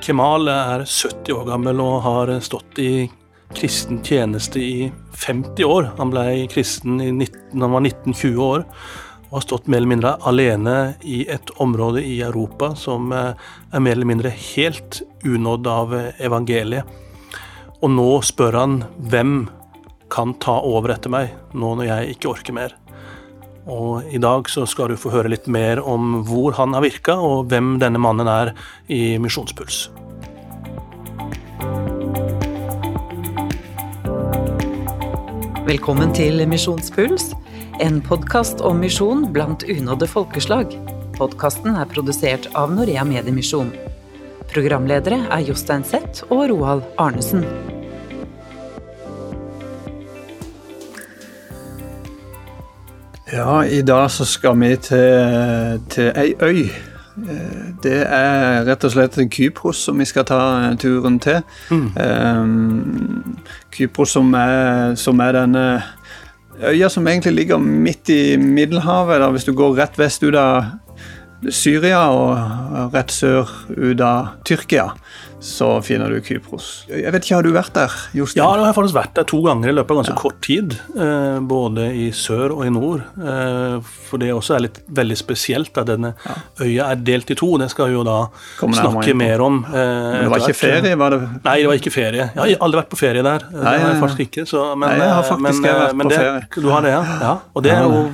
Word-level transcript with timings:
Kemal 0.00 0.48
er 0.48 0.86
70 0.88 1.34
år 1.36 1.44
gammel 1.50 1.80
og 1.84 1.98
har 2.06 2.30
stått 2.40 2.78
i 2.80 2.92
kristen 3.52 3.98
tjeneste 4.06 4.60
i 4.62 4.86
50 5.12 5.66
år. 5.66 5.90
Han 5.98 6.12
ble 6.14 6.24
kristen 6.48 7.02
i 7.04 7.10
19, 7.12 7.60
han 7.60 7.74
var 7.74 7.84
19-20 7.84 8.40
år 8.46 8.64
og 9.30 9.36
har 9.36 9.44
stått 9.44 9.68
mer 9.68 9.82
eller 9.82 9.92
mindre 9.92 10.14
alene 10.26 10.76
i 11.06 11.20
et 11.30 11.52
område 11.62 12.00
i 12.02 12.16
Europa 12.24 12.72
som 12.80 13.12
eh, 13.12 13.36
er 13.70 13.84
mer 13.84 13.98
eller 13.98 14.08
mindre 14.08 14.32
helt 14.32 15.02
unådd 15.20 15.68
av 15.70 15.94
evangeliet. 16.16 16.96
Og 17.84 17.92
nå 17.92 18.08
spør 18.26 18.58
han 18.58 18.80
hvem 19.12 19.34
kan 20.10 20.32
ta 20.42 20.56
over 20.66 20.96
etter 20.96 21.12
meg, 21.12 21.36
nå 21.52 21.76
når 21.76 21.90
jeg 21.92 22.16
ikke 22.16 22.32
orker 22.32 22.56
mer. 22.56 22.74
Og 23.70 24.02
i 24.10 24.18
dag 24.18 24.48
så 24.50 24.64
skal 24.66 24.90
du 24.90 24.98
få 24.98 25.12
høre 25.14 25.30
litt 25.30 25.46
mer 25.46 25.78
om 25.86 26.24
hvor 26.26 26.56
han 26.58 26.74
har 26.74 26.82
virka, 26.82 27.14
og 27.14 27.52
hvem 27.52 27.76
denne 27.78 28.00
mannen 28.02 28.26
er 28.26 28.50
i 28.90 29.14
Misjonspuls. 29.22 29.84
Velkommen 35.70 36.10
til 36.16 36.42
Misjonspuls, 36.50 37.30
en 37.78 38.00
podkast 38.02 38.64
om 38.66 38.82
misjon 38.82 39.28
blant 39.30 39.62
unådde 39.62 40.10
folkeslag. 40.10 40.74
Podkasten 41.14 41.78
er 41.78 41.86
produsert 41.86 42.50
av 42.58 42.74
Norea 42.74 43.06
Mediemisjon. 43.06 43.70
Programledere 44.50 45.28
er 45.30 45.46
Jostein 45.46 45.86
Seth 45.86 46.26
og 46.26 46.48
Roald 46.50 46.82
Arnesen. 46.98 47.46
Ja, 53.32 53.64
i 53.64 53.82
dag 53.82 54.10
så 54.10 54.24
skal 54.24 54.60
vi 54.60 54.76
til, 54.76 55.80
til 55.90 56.12
ei 56.18 56.34
øy. 56.42 56.70
Det 57.82 58.00
er 58.02 58.64
rett 58.66 58.84
og 58.84 58.90
slett 58.94 59.18
Kypros 59.30 59.84
som 59.86 59.98
vi 60.00 60.06
skal 60.08 60.24
ta 60.26 60.40
turen 60.80 61.18
til. 61.22 61.42
Mm. 61.70 61.86
Um, 61.94 63.38
Kypros 63.70 64.16
som 64.16 64.34
er, 64.34 64.94
som 64.98 65.20
er 65.20 65.36
denne 65.36 65.64
øya 66.58 66.88
som 66.88 67.06
egentlig 67.06 67.34
ligger 67.34 67.58
midt 67.58 68.08
i 68.08 68.36
Middelhavet. 68.36 69.20
Da, 69.20 69.30
hvis 69.30 69.46
du 69.46 69.54
går 69.54 69.78
rett 69.78 69.98
vest 69.98 70.24
ut 70.24 70.34
av 70.34 70.64
Syria 71.48 72.02
og 72.12 72.92
rett 72.92 73.12
sør 73.14 73.48
ut 73.72 74.00
av 74.04 74.34
Tyrkia 74.44 74.90
så 75.40 75.68
finner 75.80 76.12
du 76.12 76.20
Kypros. 76.20 76.84
Jeg 76.90 77.10
vet 77.14 77.24
ikke, 77.24 77.38
Har 77.38 77.46
du 77.46 77.54
vært 77.54 77.72
der? 77.72 77.94
Jostein? 78.12 78.42
Ja, 78.42 78.48
jeg 78.60 78.66
har 78.68 78.76
faktisk 78.76 78.96
vært 78.98 79.14
der 79.16 79.26
to 79.28 79.40
ganger 79.46 79.72
i 79.72 79.72
løpet 79.72 79.94
av 79.94 80.00
ganske 80.02 80.12
ja. 80.12 80.20
kort 80.20 80.40
tid. 80.44 80.76
Eh, 80.92 81.38
både 81.48 81.86
i 81.96 82.10
sør 82.12 82.52
og 82.58 82.66
i 82.68 82.72
nord. 82.74 83.06
Eh, 83.16 83.78
for 84.10 84.20
det 84.20 84.28
også 84.36 84.58
er 84.58 84.66
litt 84.66 84.82
veldig 85.00 85.16
spesielt 85.16 85.80
at 85.80 85.88
denne 85.88 86.12
ja. 86.26 86.36
øya 86.60 86.90
er 86.92 87.02
delt 87.08 87.32
i 87.32 87.38
to. 87.40 87.54
Det 87.62 87.70
skal 87.72 87.88
vi 87.88 87.96
jo 87.96 88.04
da 88.04 88.18
snakke 88.60 89.16
mer 89.16 89.46
om. 89.46 89.62
Eh, 89.64 89.80
men 89.80 90.26
det 90.26 90.32
var 90.34 90.44
ikke 90.44 90.60
ferie? 90.60 90.96
var 91.00 91.16
det? 91.16 91.20
Nei, 91.48 91.58
det 91.62 91.70
var 91.72 91.80
ikke 91.80 91.94
ferie. 91.96 92.26
Jeg 92.28 92.40
har 92.42 92.66
aldri 92.68 92.82
vært 92.82 92.92
på 92.92 93.00
ferie 93.00 93.24
der. 93.24 93.46
Nei, 93.54 93.62
det 93.64 93.84
har 93.86 93.94
jeg 93.94 94.02
faktisk 94.04 94.26
ikke. 94.28 94.48
Så, 94.52 94.66
men, 94.74 94.90
Nei, 94.90 95.06
jeg 95.06 95.14
har 95.16 95.30
faktisk 95.30 95.62
men, 95.64 95.78
vært 95.86 96.02
på 96.02 96.10
det, 96.12 96.20
ferie. 96.20 96.48
Du 96.60 96.74
har 96.74 96.84
det, 96.84 96.96
ja. 96.98 97.04
ja. 97.24 97.36
Og 97.56 97.64
det 97.64 97.78
er 97.78 97.88
jo 97.88 98.04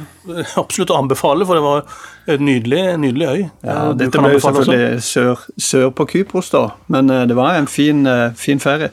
absolutt 0.62 0.94
å 0.94 1.02
anbefale, 1.02 1.48
for 1.48 1.58
det 1.58 1.66
var 1.66 1.98
en 2.26 2.44
nydelig, 2.44 2.82
nydelig 2.98 3.26
øy. 3.28 3.42
Ja, 3.64 3.78
dette 3.98 4.22
ble 4.22 4.32
jo 4.34 4.42
selvfølgelig 4.44 5.02
sør, 5.06 5.42
sør, 5.58 5.90
på 5.96 6.06
Kypros, 6.10 6.50
da, 6.54 6.64
men 6.92 7.10
uh, 7.12 7.24
det 7.28 7.36
var 7.38 7.58
en 7.58 7.68
fin, 7.70 8.06
fin 8.36 8.62
ferie. 8.62 8.90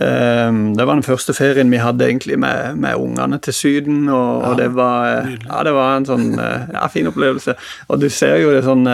Uh, 0.00 0.74
det 0.74 0.86
var 0.86 0.94
den 0.94 1.06
første 1.06 1.34
ferien 1.36 1.70
vi 1.70 1.82
hadde 1.82 2.08
egentlig 2.08 2.38
med, 2.38 2.80
med 2.80 2.94
ungene 2.94 3.38
til 3.38 3.54
Syden, 3.54 4.08
og, 4.08 4.42
ja, 4.42 4.48
og 4.48 4.58
det, 4.58 4.72
var, 4.74 5.30
ja, 5.46 5.62
det 5.66 5.76
var 5.76 6.00
en 6.00 6.08
sånn 6.08 6.32
ja, 6.38 6.88
fin 6.92 7.10
opplevelse. 7.10 7.54
Og 7.88 8.02
du 8.02 8.10
ser 8.10 8.40
jo 8.42 8.52
det 8.54 8.64
sånn 8.66 8.88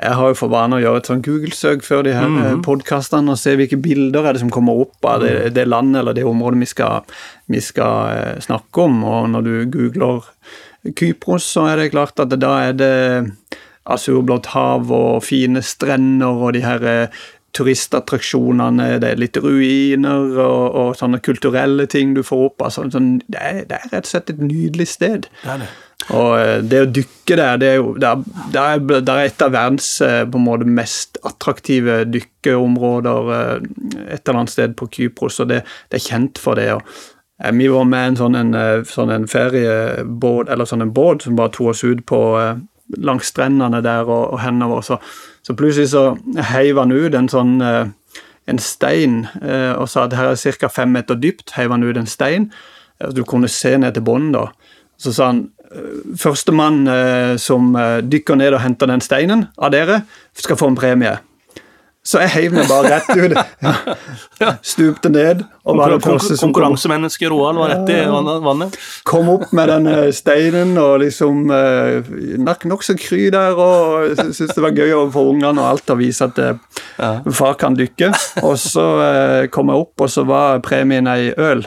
jeg 0.00 0.16
har 0.16 0.30
jo 0.32 0.36
for 0.38 0.48
vane 0.48 0.78
å 0.78 0.80
gjøre 0.80 1.02
et 1.02 1.08
sånn 1.10 1.22
Google-søk 1.24 1.82
før 1.84 2.06
de 2.06 2.14
her 2.16 2.28
mm 2.28 2.38
-hmm. 2.38 2.62
podkastene 2.64 3.30
og 3.30 3.38
se 3.38 3.56
hvilke 3.56 3.76
bilder 3.76 4.24
er 4.24 4.32
det 4.32 4.40
som 4.40 4.50
kommer 4.50 4.72
opp 4.72 5.04
av 5.04 5.20
det, 5.20 5.34
mhm. 5.44 5.54
det 5.54 5.68
landet 5.68 6.00
eller 6.00 6.12
det 6.14 6.24
området 6.24 6.60
vi 6.60 6.66
skal, 6.66 7.00
vi 7.46 7.60
skal 7.60 8.40
snakke 8.40 8.80
om. 8.80 9.04
Og 9.04 9.30
når 9.30 9.40
du 9.40 9.70
googler 9.70 10.24
Kypros, 10.84 11.44
så 11.44 11.66
er 11.70 11.80
det 11.80 11.90
klart 11.94 12.20
at 12.22 12.32
da 12.40 12.54
er 12.68 12.78
det 12.78 12.94
asurblått 13.90 14.52
hav 14.54 14.90
og 14.92 15.20
fine 15.24 15.62
strender 15.64 16.40
og 16.46 16.54
de 16.56 16.64
her 16.64 16.86
eh, 16.88 17.20
turistattraksjonene, 17.56 19.00
det 19.02 19.08
er 19.08 19.20
litt 19.20 19.38
ruiner 19.42 20.36
og, 20.38 20.64
og, 20.70 20.90
sånne 20.98 21.18
kulturelle 21.24 21.88
ting 21.90 22.14
du 22.14 22.22
får 22.26 22.44
opp. 22.46 22.66
Altså, 22.68 22.86
sånn, 22.94 23.16
det, 23.26 23.40
er, 23.40 23.62
det, 23.66 23.80
er, 23.80 23.94
rett 23.96 24.06
og 24.06 24.12
slett 24.12 24.34
et 24.34 24.42
nydelig 24.44 24.86
sted. 24.92 25.30
Det 25.42 25.54
er 25.56 25.64
det. 25.64 25.70
Og 26.16 26.30
eh, 26.38 26.56
det 26.64 26.82
å 26.84 26.90
dykke 27.00 27.36
der, 27.36 27.58
det 27.60 27.70
er 27.72 27.80
jo 27.80 27.94
det 28.00 28.08
er, 28.08 28.22
det 28.88 29.00
er, 29.02 29.22
et 29.26 29.44
av 29.44 29.52
verdens 29.52 29.90
eh, 30.06 30.22
på 30.30 30.40
en 30.40 30.46
måte 30.46 30.68
mest 30.80 31.20
attraktive 31.28 32.04
dykkeområder 32.08 33.32
et 33.34 34.22
eller 34.22 34.38
annet 34.38 34.54
sted 34.54 34.78
på 34.78 34.88
Kypros, 34.94 35.42
og 35.42 35.50
det, 35.50 35.64
det 35.90 36.00
er 36.00 36.06
kjent 36.06 36.40
for 36.40 36.58
det. 36.60 36.70
og 36.78 36.86
vi 37.52 37.68
var 37.68 37.84
med 37.84 38.08
en 38.08 38.16
sånn 38.16 38.36
en, 38.36 38.54
eh, 38.54 38.82
sånn 38.84 39.12
en 39.14 39.28
feriebåt, 39.28 40.48
eller 40.48 40.68
sånn 40.68 40.84
en 40.84 40.92
båt 40.92 41.24
som 41.24 41.36
bare 41.36 41.52
tok 41.54 41.72
oss 41.72 41.84
ut 41.84 42.04
på 42.06 42.20
eh, 42.40 42.58
langs 43.00 43.30
strendene 43.32 43.80
der 43.84 44.08
og, 44.08 44.34
og 44.34 44.42
henover. 44.42 44.82
Så, 44.84 44.98
så 45.46 45.56
plutselig 45.56 45.92
så 45.94 46.04
heiv 46.52 46.80
han 46.80 46.92
ut 46.92 47.14
en 47.14 47.30
sånn 47.30 47.60
en 48.50 48.58
stein 48.58 49.28
og 49.78 49.84
sa 49.86 50.08
at 50.08 50.16
her 50.18 50.32
er 50.32 50.56
ca. 50.58 50.68
fem 50.68 50.90
meter 50.90 51.14
dypt. 51.14 51.52
Heiv 51.54 51.70
han 51.70 51.84
ut 51.86 51.96
en 51.96 52.08
stein. 52.10 52.48
Du 53.14 53.22
kunne 53.22 53.48
se 53.48 53.76
ned 53.78 53.94
til 53.94 54.02
bunnen, 54.02 54.32
da. 54.34 54.48
Så 54.98 55.14
sa 55.14 55.30
han 55.30 55.44
Førstemann 56.18 56.82
som 57.38 57.76
dykker 58.02 58.40
ned 58.40 58.56
og 58.56 58.64
henter 58.64 58.90
den 58.90 59.04
steinen 59.04 59.46
av 59.54 59.70
dere, 59.70 60.00
skal 60.34 60.58
få 60.58 60.72
en 60.72 60.80
premie. 60.80 61.14
Så 62.00 62.22
jeg 62.22 62.30
heiv 62.32 62.54
meg 62.56 62.68
bare 62.70 62.94
rett 62.94 63.10
ut. 63.12 63.34
Stupte 64.64 65.10
ned. 65.12 65.42
og 65.68 65.76
var 65.76 65.92
det 65.92 66.00
første 66.00 66.36
som 66.38 66.48
Konkurransemennesket 66.48 67.28
Roald 67.28 67.60
var 67.60 67.74
rett 67.74 67.92
i 67.92 67.98
vannet? 68.08 68.78
Kom 69.04 69.28
opp 69.28 69.52
med 69.56 69.68
den 69.68 69.90
steinen 70.16 70.72
og 70.80 71.02
liksom 71.04 71.44
Nok 72.40 72.64
Nokså 72.70 72.96
kry 72.96 73.26
der 73.34 73.58
og 73.60 74.16
syntes 74.16 74.56
det 74.56 74.64
var 74.64 74.72
gøy 74.72 74.94
overfor 74.94 75.34
ungene 75.34 75.60
og 75.60 75.74
alt 75.74 75.92
å 75.92 75.98
vise 76.00 76.24
at 76.24 76.40
uh, 76.40 77.20
far 77.36 77.58
kan 77.60 77.76
dykke. 77.76 78.14
Og 78.48 78.56
så 78.60 78.86
kom 79.52 79.70
jeg 79.70 79.84
opp, 79.84 79.94
og 80.00 80.10
så 80.10 80.24
var 80.28 80.64
premien 80.64 81.10
ei 81.10 81.34
øl. 81.36 81.66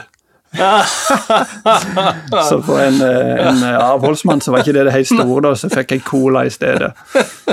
så 2.48 2.62
for 2.62 2.80
en, 2.80 3.00
eh, 3.02 3.46
en, 3.48 3.62
eh, 3.62 3.78
avholdsmann 3.84 4.40
så 4.40 4.52
var 4.52 4.62
ikke 4.62 4.72
det 4.76 4.84
det 4.88 4.92
helt 4.94 5.10
store, 5.10 5.40
da, 5.48 5.54
så 5.58 5.70
fikk 5.72 5.94
jeg 5.96 6.04
cola 6.06 6.44
i 6.46 6.52
stedet. 6.52 6.92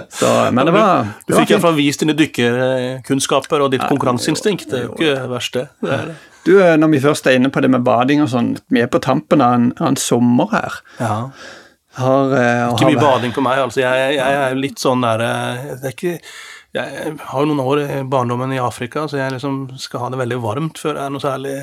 Så, 0.10 0.30
men 0.54 0.66
det 0.68 0.74
var 0.76 1.08
Du, 1.26 1.34
du 1.34 1.38
fikk 1.40 1.56
iallfall 1.56 1.78
vist 1.80 2.04
dine 2.04 2.16
dykkerkunnskaper 2.18 3.66
og 3.66 3.72
ditt 3.74 3.86
konkurranseinstinkt. 3.88 4.70
Det 4.70 4.80
er 4.80 4.86
jo 4.86 4.94
ikke 4.98 5.30
verst, 5.32 5.58
det. 5.58 5.66
Du, 6.46 6.54
eh, 6.62 6.78
Når 6.78 6.94
vi 6.94 7.02
først 7.02 7.28
er 7.28 7.40
inne 7.40 7.50
på 7.54 7.62
det 7.64 7.72
med 7.74 7.82
bading 7.86 8.22
og 8.26 8.30
sånn, 8.32 8.54
vi 8.70 8.84
er 8.84 8.92
på 8.92 9.02
tampen 9.02 9.42
av 9.42 9.58
en, 9.58 9.72
av 9.80 9.92
en 9.94 10.00
sommer 10.00 10.54
her. 10.54 10.80
Ja. 11.02 11.18
Har, 11.92 12.32
uh, 12.32 12.72
ikke 12.72 12.94
mye 12.94 13.02
bading 13.02 13.34
på 13.36 13.42
meg, 13.44 13.60
altså. 13.60 13.82
Jeg, 13.84 14.16
jeg 14.16 14.36
er 14.40 14.54
litt 14.56 14.80
sånn 14.80 15.02
der 15.04 15.20
Det 15.82 15.90
er 15.90 15.92
ikke 15.92 16.14
jeg 16.72 17.16
har 17.20 17.44
jo 17.44 17.50
noen 17.50 17.60
år 17.60 17.82
i 17.84 18.04
barndommen 18.08 18.54
i 18.56 18.60
Afrika, 18.64 19.04
så 19.04 19.20
jeg 19.20 19.34
liksom 19.34 19.74
skal 19.82 20.06
ha 20.06 20.12
det 20.14 20.22
veldig 20.22 20.38
varmt 20.40 20.80
før 20.80 20.96
det 20.96 21.02
er 21.04 21.12
noe 21.12 21.24
særlig 21.24 21.56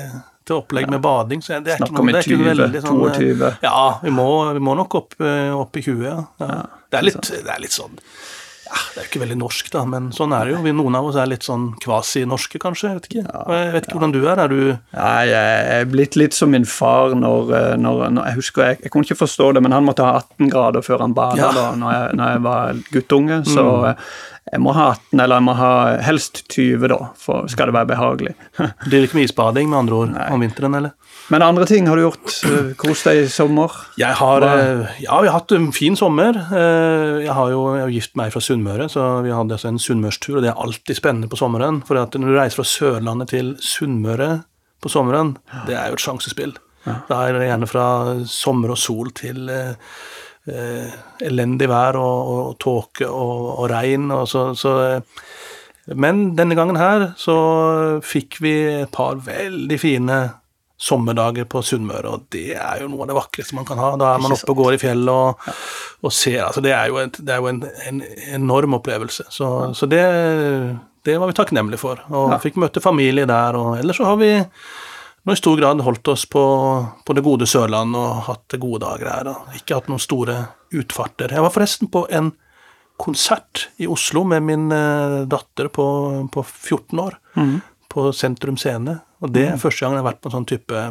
til 0.49 0.59
opplegg 0.59 0.89
med 0.91 1.03
bading. 1.05 1.45
så 1.45 1.61
det 1.63 1.75
er 1.75 1.83
Snakk 1.83 2.01
om 2.01 2.11
i 2.11 2.17
20, 2.17 2.81
sånn, 2.81 3.05
22. 3.05 3.53
Ja, 3.65 3.85
vi 4.03 4.13
må, 4.13 4.27
vi 4.57 4.65
må 4.65 4.75
nok 4.79 4.99
opp, 5.03 5.15
eh, 5.21 5.53
opp, 5.55 5.77
i 5.77 5.85
20, 5.85 6.03
ja. 6.07 6.19
ja. 6.41 6.59
Det, 6.89 6.99
er 6.99 7.09
litt, 7.11 7.23
det, 7.29 7.45
er 7.45 7.61
litt, 7.61 7.75
sånn 7.75 7.97
ja, 8.69 8.77
Det 8.93 8.99
er 8.99 9.05
jo 9.05 9.09
ikke 9.09 9.21
veldig 9.23 9.37
norsk, 9.41 9.69
da, 9.73 9.83
men 9.89 10.09
sånn 10.13 10.33
er 10.37 10.49
det 10.49 10.55
jo. 10.55 10.73
Noen 10.77 10.97
av 10.99 11.09
oss 11.09 11.17
er 11.21 11.29
litt 11.29 11.45
sånn 11.45 11.69
kvasi-norske, 11.81 12.61
kanskje. 12.61 12.91
Jeg 12.91 12.99
vet 12.99 13.09
ikke, 13.09 13.25
jeg 13.25 13.73
vet 13.75 13.87
ikke 13.87 13.97
hvordan 13.97 14.15
du 14.15 14.19
er. 14.21 14.41
Er 14.43 14.53
du 14.53 14.59
ja, 14.69 15.13
Jeg 15.25 15.69
er 15.77 15.89
blitt 15.89 16.17
litt 16.19 16.37
som 16.37 16.53
min 16.53 16.67
far 16.69 17.15
når, 17.17 17.53
eh, 17.57 17.75
når, 17.81 18.07
når 18.17 18.31
Jeg 18.31 18.39
husker, 18.41 18.65
jeg, 18.71 18.81
jeg, 18.85 18.93
kunne 18.93 19.09
ikke 19.09 19.21
forstå 19.23 19.53
det, 19.57 19.65
men 19.65 19.77
han 19.77 19.87
måtte 19.87 20.05
ha 20.05 20.19
18 20.21 20.53
grader 20.53 20.85
før 20.85 21.05
han 21.05 21.17
bada 21.17 21.41
ja. 21.41 21.53
da 21.55 21.69
når 21.77 21.95
jeg, 21.95 22.19
når 22.21 22.35
jeg 22.35 22.43
var 22.49 22.83
guttunge. 22.97 23.41
så 23.49 23.69
mm 23.69 23.95
jeg 24.49 24.61
må 24.63 24.73
ha 24.73 24.87
18, 24.95 25.19
eller 25.19 25.37
jeg 25.37 25.45
må 25.45 25.53
ha 25.59 25.71
helst 26.01 26.39
20, 26.49 26.87
da, 26.89 26.97
for 27.21 27.49
skal 27.51 27.69
det 27.69 27.75
være 27.75 27.89
behagelig. 27.91 28.31
Blir 28.87 29.05
ikke 29.05 29.19
mye 29.19 29.27
isbading, 29.27 29.69
med 29.69 29.79
andre 29.83 29.99
ord, 29.99 30.13
Nei. 30.15 30.27
om 30.33 30.41
vinteren, 30.41 30.77
eller? 30.79 30.95
Men 31.29 31.45
andre 31.45 31.67
ting 31.69 31.85
har 31.85 31.99
du 31.99 32.07
gjort? 32.07 32.37
Kost 32.81 33.05
deg 33.05 33.21
i 33.21 33.27
sommer? 33.29 33.75
Jeg 34.01 34.17
har, 34.17 34.45
eh, 34.47 34.95
ja, 35.03 35.19
vi 35.21 35.29
har 35.29 35.35
hatt 35.37 35.53
en 35.53 35.69
fin 35.75 35.97
sommer. 35.99 36.33
Eh, 36.49 37.19
jeg 37.27 37.35
har 37.37 37.51
jo 37.53 37.59
jeg 37.75 37.83
har 37.83 37.93
gift 37.93 38.17
meg 38.17 38.33
fra 38.33 38.41
Sunnmøre, 38.41 38.87
så 38.89 39.05
vi 39.25 39.35
hadde 39.35 39.53
altså 39.53 39.69
en 39.69 39.81
sunnmørstur, 39.81 40.39
og 40.39 40.45
det 40.45 40.49
er 40.53 40.63
alltid 40.63 40.97
spennende 40.97 41.29
på 41.29 41.37
sommeren. 41.37 41.83
For 41.85 41.99
når 41.99 42.25
du 42.25 42.39
reiser 42.39 42.63
fra 42.63 42.69
Sørlandet 42.71 43.35
til 43.35 43.53
Sunnmøre 43.61 44.31
på 44.81 44.89
sommeren, 44.89 45.35
det 45.67 45.77
er 45.77 45.91
jo 45.91 45.99
et 45.99 46.07
sjansespill. 46.07 46.57
Ja. 46.87 47.01
Da 47.09 47.21
er 47.27 47.37
det 47.37 47.51
gjerne 47.51 47.69
fra 47.69 47.85
sommer 48.25 48.73
og 48.73 48.81
sol 48.81 49.13
til 49.13 49.45
eh, 50.47 50.97
elendig 51.25 51.69
vær 51.71 51.99
og, 51.99 52.33
og 52.33 52.57
tåke 52.61 53.07
og, 53.07 53.45
og, 53.57 53.65
regn. 53.71 54.09
Og 54.15 54.27
så, 54.29 54.49
så, 54.57 54.75
eh, 54.85 55.95
men 55.99 56.29
denne 56.37 56.57
gangen 56.57 56.79
her 56.79 57.11
så 57.19 57.37
fikk 58.05 58.39
vi 58.45 58.55
et 58.83 58.93
par 58.93 59.19
veldig 59.25 59.79
fine 59.81 60.19
sommerdager 60.79 61.43
på 61.49 61.59
Sunnmøre, 61.65 62.07
og 62.07 62.27
det 62.31 62.53
er 62.55 62.83
jo 62.83 62.87
noe 62.87 63.03
av 63.03 63.09
det 63.09 63.15
vakreste 63.17 63.55
man 63.57 63.65
kan 63.67 63.81
ha. 63.81 63.89
Da 63.99 64.13
er 64.13 64.21
man 64.23 64.31
oppe 64.31 64.53
og 64.53 64.61
går 64.61 64.77
i 64.77 64.79
fjellet 64.79 65.11
og, 65.11 65.49
og 66.07 66.13
ser. 66.15 66.45
altså 66.45 66.63
Det 66.63 66.71
er 66.71 66.87
jo, 66.87 67.01
et, 67.03 67.19
det 67.19 67.33
er 67.35 67.41
jo 67.43 67.49
en, 67.51 67.65
en, 67.89 67.99
enorm 68.37 68.77
opplevelse. 68.79 69.27
Så, 69.33 69.49
så 69.75 69.89
det, 69.91 70.05
det 71.03 71.17
var 71.19 71.27
vi 71.27 71.35
takknemlige 71.35 71.81
for. 71.81 71.99
Og 72.07 72.31
ja. 72.31 72.39
fikk 72.39 72.61
møte 72.63 72.83
familie 72.83 73.27
der. 73.27 73.59
Og 73.59 73.75
ellers 73.81 73.99
så 73.99 74.07
har 74.07 74.21
vi 74.23 74.31
nå 75.25 75.35
i 75.35 75.39
stor 75.39 75.57
grad 75.59 75.81
holdt 75.83 76.07
oss 76.13 76.25
på, 76.29 76.43
på 77.05 77.15
det 77.15 77.23
gode 77.25 77.47
Sørland 77.49 77.95
og 77.97 78.23
hatt 78.29 78.55
gode 78.61 78.83
dager 78.85 79.09
her. 79.11 79.31
Og 79.31 79.57
ikke 79.57 79.79
hatt 79.79 79.89
noen 79.91 80.03
store 80.03 80.37
utfarter. 80.75 81.33
Jeg 81.35 81.43
var 81.45 81.53
forresten 81.53 81.91
på 81.91 82.05
en 82.13 82.31
konsert 82.99 83.69
i 83.79 83.87
Oslo 83.87 84.25
med 84.27 84.43
min 84.43 84.67
uh, 84.71 85.23
datter 85.29 85.69
på, 85.71 85.85
på 86.31 86.43
14 86.43 87.03
år. 87.03 87.19
Mm. 87.39 87.59
På 87.89 88.09
Sentrum 88.13 88.57
Scene. 88.59 88.99
Og 89.23 89.31
det 89.33 89.47
er 89.47 89.55
mm. 89.57 89.63
første 89.63 89.85
gang 89.85 89.95
jeg 89.95 90.03
har 90.03 90.09
vært 90.11 90.21
på 90.23 90.29
en 90.29 90.35
sånn 90.35 90.47
type 90.47 90.81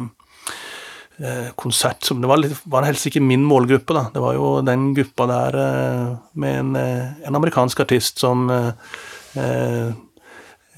eh, 1.23 1.45
konsert 1.57 2.03
som 2.03 2.19
Det 2.19 2.27
var, 2.29 2.41
litt, 2.43 2.57
var, 2.67 2.83
helst 2.83 3.07
ikke 3.07 3.23
min 3.23 3.45
målgruppe, 3.47 3.95
da. 3.95 4.03
Det 4.13 4.21
var 4.21 4.35
jo 4.35 4.49
den 4.67 4.89
gruppa 4.97 5.29
der 5.31 5.57
eh, 5.63 6.09
med 6.43 6.57
en, 6.59 6.75
en, 6.75 7.37
amerikansk 7.39 7.79
artist 7.85 8.19
som 8.19 8.51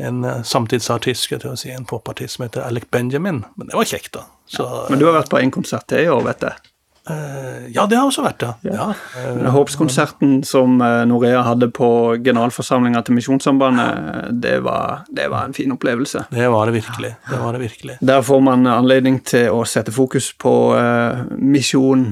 en 0.02 0.26
samtidsartist, 0.48 1.28
skal 1.28 1.42
jeg 1.44 1.62
si, 1.62 1.72
en 1.76 1.88
popartist 1.88 2.38
som 2.38 2.48
heter 2.48 2.66
Alec 2.66 2.90
Benjamin. 2.92 3.44
Men 3.56 3.72
det 3.72 3.78
var 3.78 3.88
kjekt, 3.88 4.14
da. 4.18 4.28
Så, 4.50 4.66
ja, 4.66 4.84
men 4.90 5.00
du 5.00 5.08
har 5.08 5.16
vært 5.22 5.32
på 5.32 5.40
en 5.40 5.54
konsert 5.54 5.88
til 5.92 6.06
i 6.06 6.12
år, 6.12 6.26
vet 6.28 6.50
jeg? 6.50 6.72
Uh, 7.10 7.72
ja, 7.74 7.88
det 7.90 7.98
har 7.98 8.06
også 8.06 8.22
vært 8.22 8.44
det. 8.44 8.50
Ja. 8.70 8.92
Ja. 9.18 9.50
Håpskonserten 9.56 10.44
som 10.46 10.76
uh, 10.84 11.02
Norea 11.10 11.40
hadde 11.48 11.72
på 11.74 11.88
generalforsamlinga 12.22 13.02
til 13.08 13.18
Misjonssambandet, 13.18 14.30
det 14.44 14.60
var, 14.62 15.02
det 15.10 15.26
var, 15.34 15.48
en 15.50 15.58
fin 15.58 15.74
opplevelse. 15.74 16.28
Det 16.30 16.52
var 16.54 16.70
det 16.70 16.76
virkelig. 16.78 17.16
Det 17.30 17.40
var 17.42 17.58
det 17.58 17.64
virkelig. 17.64 17.98
Der 18.06 18.22
får 18.22 18.44
man 18.46 18.70
anledning 18.70 19.18
til 19.26 19.50
å 19.50 19.64
sette 19.66 19.94
fokus 19.96 20.30
på 20.38 20.56
uh, 20.78 21.26
misjon, 21.42 22.12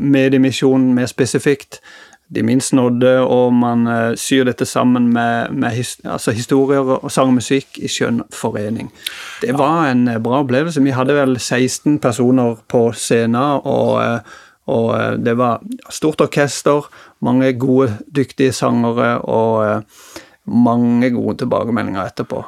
mediemisjon 0.00 0.90
mer 0.96 1.12
spesifikt 1.12 1.82
de 2.34 2.42
minst 2.42 2.72
nådde, 2.74 3.20
og 3.22 3.52
man 3.54 3.86
uh, 3.86 4.14
syr 4.18 4.48
dette 4.48 4.66
sammen 4.66 5.12
med, 5.14 5.52
med 5.54 5.70
his, 5.76 5.96
altså 6.04 6.34
historier 6.34 6.82
og 6.96 7.10
sang 7.12 7.30
og 7.30 7.38
musikk 7.38 7.78
i 7.78 7.90
skjønn 7.90 8.24
forening. 8.34 8.90
Det 9.42 9.54
var 9.58 9.92
en 9.92 10.08
uh, 10.10 10.18
bra 10.22 10.40
opplevelse. 10.42 10.82
Vi 10.82 10.94
hadde 10.96 11.14
vel 11.14 11.38
16 11.38 12.00
personer 12.02 12.58
på 12.68 12.88
scenen, 12.98 13.62
og, 13.62 13.92
uh, 14.02 14.42
og 14.66 15.22
det 15.22 15.36
var 15.38 15.62
stort 15.94 16.24
orkester, 16.26 16.88
mange 17.22 17.52
gode, 17.54 17.92
dyktige 18.10 18.52
sangere 18.52 19.20
og 19.22 19.84
mange 20.50 21.10
gode 21.14 21.38
tilbakemeldinger 21.44 22.10
etterpå. 22.10 22.42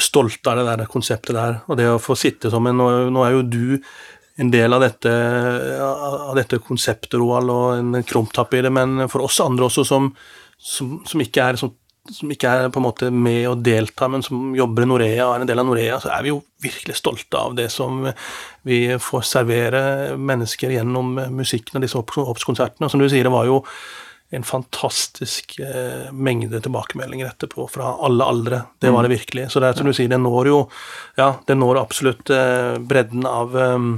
Stolt 0.00 0.48
av 0.48 0.56
det 0.56 0.64
der 0.70 0.88
konseptet 0.88 1.36
der, 1.36 1.60
og 1.68 1.76
det 1.76 1.88
å 1.88 2.00
få 2.00 2.16
sitte 2.16 2.48
som 2.52 2.66
en 2.68 2.80
nå 2.80 3.24
er 3.26 3.36
jo 3.36 3.44
du 3.44 3.66
en 4.40 4.50
del 4.52 4.72
av 4.72 4.80
dette, 4.80 5.10
av 5.84 6.32
dette 6.38 6.60
konseptet, 6.64 7.18
Roald, 7.20 7.52
og 7.52 7.76
en 7.76 8.06
krumtapp 8.06 8.54
i 8.56 8.64
det, 8.64 8.72
men 8.72 9.06
for 9.12 9.26
oss 9.26 9.40
andre 9.44 9.68
også 9.68 9.84
som, 9.84 10.10
som, 10.56 10.96
som, 11.08 11.20
ikke 11.20 11.44
er, 11.44 11.60
som, 11.60 11.74
som, 12.08 12.32
ikke 12.32 12.48
er, 12.48 12.72
på 12.72 12.80
en 12.80 12.86
måte 12.86 13.10
med 13.12 13.44
og 13.50 13.64
deltar, 13.66 14.08
men 14.12 14.24
som 14.24 14.54
jobber 14.56 14.86
i 14.86 14.90
Norea 14.90 15.26
og 15.26 15.34
er 15.34 15.44
en 15.44 15.50
del 15.50 15.60
av 15.60 15.68
Norea, 15.68 16.00
så 16.00 16.14
er 16.16 16.24
vi 16.24 16.32
jo 16.32 16.40
virkelig 16.64 16.96
stolte 17.02 17.40
av 17.40 17.56
det 17.58 17.68
som 17.74 18.06
vi 18.68 18.82
får 19.00 19.26
servere 19.28 19.82
mennesker 20.16 20.72
gjennom 20.78 21.18
musikken 21.36 21.76
og 21.76 21.84
disse 21.84 22.00
Obs-konsertene. 22.00 22.88
Som 22.92 23.02
du 23.02 23.08
sier, 23.10 23.28
det 23.28 23.34
var 23.34 23.48
jo 23.48 23.60
en 24.30 24.44
fantastisk 24.46 25.56
eh, 25.58 26.12
mengde 26.14 26.60
tilbakemeldinger 26.62 27.32
etterpå 27.32 27.66
fra 27.72 27.96
alle 27.98 28.24
aldre. 28.24 28.60
Det 28.78 28.92
var 28.94 29.02
det 29.02 29.10
mm. 29.10 29.16
virkelig. 29.16 29.46
Så 29.50 29.60
det 29.60 29.72
er 29.72 29.80
som 29.80 29.90
du 29.90 29.92
sier, 29.96 30.10
det 30.12 30.20
når 30.22 30.52
jo 30.52 30.60
Ja, 31.18 31.34
det 31.48 31.56
når 31.58 31.80
absolutt 31.80 32.30
eh, 32.30 32.76
bredden 32.78 33.26
av 33.26 33.58
eh, 33.58 33.88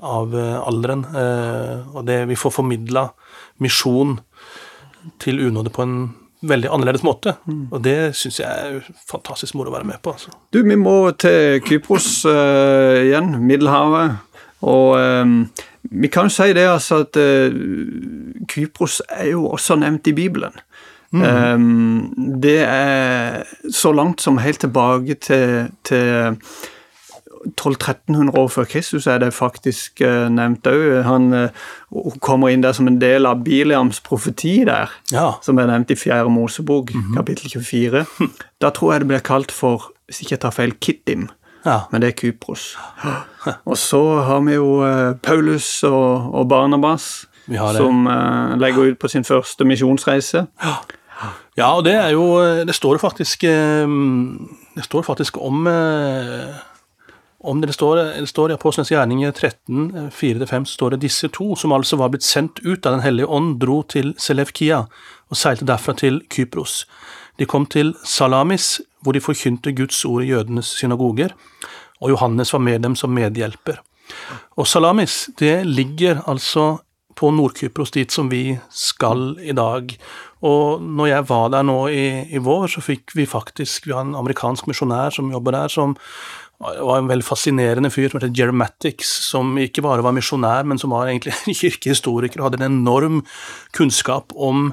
av 0.00 0.34
eh, 0.36 0.56
alderen. 0.60 1.04
Eh, 1.04 1.94
og 1.94 2.06
det 2.08 2.24
vi 2.30 2.38
får 2.38 2.56
formidla 2.60 3.08
misjon 3.60 4.18
til 5.20 5.40
unåde 5.46 5.72
på 5.72 5.84
en 5.84 5.96
veldig 6.40 6.70
annerledes 6.72 7.04
måte. 7.04 7.34
Mm. 7.44 7.66
Og 7.70 7.82
det 7.84 7.98
syns 8.16 8.40
jeg 8.40 8.48
er 8.48 8.92
fantastisk 9.08 9.56
moro 9.58 9.72
å 9.72 9.76
være 9.76 9.88
med 9.88 10.00
på. 10.02 10.14
Altså. 10.16 10.32
Du, 10.52 10.62
vi 10.64 10.76
må 10.80 11.12
til 11.20 11.60
Kypros 11.66 12.22
uh, 12.28 12.96
igjen. 13.02 13.34
Middelhavet. 13.44 14.16
Og 14.64 14.96
um, 14.96 15.34
vi 15.90 16.08
kan 16.12 16.28
jo 16.28 16.34
si 16.34 16.50
det 16.56 16.66
altså 16.68 17.02
at 17.04 17.20
uh, 17.20 17.60
Kypros 18.48 19.00
er 19.08 19.32
jo 19.34 19.46
også 19.52 19.76
nevnt 19.80 20.08
i 20.08 20.16
Bibelen. 20.16 20.56
Mm. 21.10 21.22
Um, 21.26 22.38
det 22.40 22.60
er 22.62 23.42
så 23.74 23.92
langt 23.92 24.22
som 24.22 24.38
helt 24.40 24.60
tilbake 24.62 25.16
til, 25.20 25.72
til 25.84 26.38
1200-1300 27.40 28.36
år 28.36 28.48
før 28.48 28.64
Kristus 28.68 29.06
er 29.06 29.18
det 29.22 29.32
faktisk 29.32 30.02
uh, 30.04 30.28
nevnt 30.28 30.66
òg. 30.68 31.00
Han 31.06 31.32
uh, 31.32 32.10
kommer 32.20 32.52
inn 32.52 32.64
der 32.64 32.76
som 32.76 32.88
en 32.90 32.98
del 33.00 33.28
av 33.28 33.40
Biliams 33.46 34.02
profeti 34.04 34.58
der, 34.68 34.92
ja. 35.12 35.32
som 35.44 35.58
er 35.58 35.70
nevnt 35.70 35.90
i 35.90 35.96
Fjerde 35.96 36.30
Mosebok, 36.30 36.92
mm 36.94 37.00
-hmm. 37.00 37.16
kapittel 37.16 37.50
24. 37.50 38.04
Da 38.60 38.70
tror 38.70 38.92
jeg 38.92 39.00
det 39.00 39.08
blir 39.08 39.18
kalt 39.18 39.52
for, 39.52 39.92
hvis 40.06 40.20
ikke 40.20 40.32
jeg 40.32 40.40
tar 40.40 40.50
feil, 40.50 40.72
Kittim. 40.80 41.28
Ja. 41.64 41.80
Men 41.90 42.02
det 42.02 42.08
er 42.08 42.20
Kypros. 42.20 42.76
Og 43.64 43.76
så 43.78 44.20
har 44.20 44.40
vi 44.40 44.52
jo 44.52 44.84
uh, 44.84 45.16
Paulus 45.22 45.82
og, 45.82 46.34
og 46.34 46.48
Barnabas, 46.48 47.26
som 47.76 48.08
legger 48.58 48.90
ut 48.90 48.98
på 48.98 49.08
sin 49.08 49.24
første 49.24 49.64
misjonsreise. 49.64 50.46
Ja, 51.56 51.76
og 51.76 51.84
det 51.84 51.94
er 51.94 52.08
jo 52.08 52.38
Det 52.66 52.74
står 52.74 52.98
faktisk 52.98 53.40
Det 54.76 54.84
står 54.84 55.02
faktisk 55.02 55.36
om 55.40 55.66
om 57.40 57.60
det 57.60 57.72
står, 57.72 57.96
det 58.20 58.28
står 58.28 58.52
i 58.52 58.56
Apostlenes 58.58 58.90
gjerninger 58.92 59.32
13, 59.32 60.10
4-5, 60.12 60.66
står 60.68 60.94
det 60.94 61.04
disse 61.06 61.30
to, 61.32 61.54
som 61.56 61.72
altså 61.72 61.96
var 61.96 62.12
blitt 62.12 62.26
sendt 62.26 62.60
ut 62.60 62.84
av 62.84 62.98
Den 62.98 63.04
hellige 63.04 63.30
ånd, 63.32 63.54
dro 63.62 63.80
til 63.88 64.12
Selefkia 64.20 64.82
og 65.30 65.38
seilte 65.38 65.68
derfra 65.68 65.94
til 65.96 66.20
Kypros. 66.28 66.84
De 67.40 67.48
kom 67.48 67.64
til 67.64 67.94
Salamis, 68.04 68.80
hvor 69.00 69.16
de 69.16 69.24
forkynte 69.24 69.72
Guds 69.72 70.02
ord 70.04 70.26
i 70.26 70.34
jødenes 70.34 70.74
synagoger, 70.76 71.32
og 72.00 72.12
Johannes 72.12 72.52
var 72.52 72.60
med 72.64 72.84
dem 72.84 72.96
som 72.96 73.14
medhjelper. 73.16 73.80
Og 74.60 74.68
Salamis, 74.68 75.30
det 75.38 75.62
ligger 75.66 76.20
altså 76.28 76.82
på 77.16 77.30
Nord-Kypros, 77.34 77.92
dit 77.92 78.12
som 78.12 78.30
vi 78.32 78.58
skal 78.72 79.34
i 79.40 79.52
dag. 79.56 79.92
Og 80.46 80.80
når 80.82 81.10
jeg 81.10 81.28
var 81.28 81.50
der 81.52 81.64
nå 81.68 81.78
i, 81.92 82.04
i 82.32 82.40
vår, 82.40 82.68
så 82.72 82.84
fikk 82.84 83.12
vi 83.16 83.26
faktisk 83.28 83.86
Vi 83.86 83.92
har 83.92 84.06
en 84.06 84.16
amerikansk 84.16 84.70
misjonær 84.70 85.12
som 85.12 85.32
jobber 85.32 85.56
der, 85.56 85.68
som 85.68 85.96
var 86.60 86.98
en 86.98 87.08
veldig 87.08 87.24
fascinerende 87.24 87.90
fyr 87.92 88.10
som 88.12 88.20
het 88.20 88.36
Jerematics, 88.36 89.10
som 89.30 89.54
ikke 89.60 89.84
bare 89.84 90.04
var 90.04 90.14
misjonær, 90.16 90.66
men 90.68 90.80
som 90.80 90.92
var 90.92 91.08
egentlig 91.08 91.34
kirkehistoriker 91.62 92.40
og 92.40 92.50
hadde 92.50 92.60
en 92.62 92.80
enorm 92.80 93.22
kunnskap 93.76 94.34
om, 94.36 94.72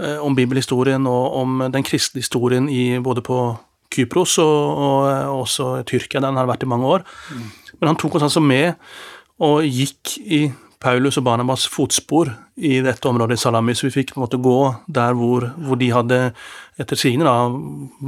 eh, 0.00 0.16
om 0.24 0.36
bibelhistorien 0.38 1.06
og 1.10 1.36
om 1.42 1.66
den 1.74 1.84
kristne 1.86 2.24
historien 2.24 2.70
i, 2.72 2.96
både 3.04 3.24
på 3.24 3.42
Kypros 3.92 4.38
og, 4.40 4.80
og 4.84 5.42
også 5.44 5.70
Tyrkia, 5.88 6.20
der 6.20 6.32
han 6.32 6.40
har 6.40 6.48
vært 6.48 6.64
i 6.64 6.70
mange 6.70 6.88
år. 6.96 7.04
Mm. 7.32 7.44
Men 7.78 7.92
han 7.92 8.00
tok 8.00 8.18
oss 8.18 8.26
altså 8.26 8.42
med 8.44 8.74
og 9.44 9.62
gikk 9.64 10.16
i 10.24 10.48
Paulus 10.78 11.18
og 11.18 11.24
Barnabas 11.26 11.64
fotspor 11.66 12.30
i 12.54 12.78
dette 12.82 13.08
området 13.10 13.34
i 13.34 13.40
Salamis. 13.40 13.82
vi 13.82 13.90
fikk 13.90 14.14
måtte 14.18 14.38
gå 14.42 14.58
der 14.86 15.16
hvor, 15.18 15.48
hvor 15.58 15.78
de 15.78 15.88
hadde 15.90 16.18
etter 16.78 16.98
sine 16.98 17.26
da 17.26 17.48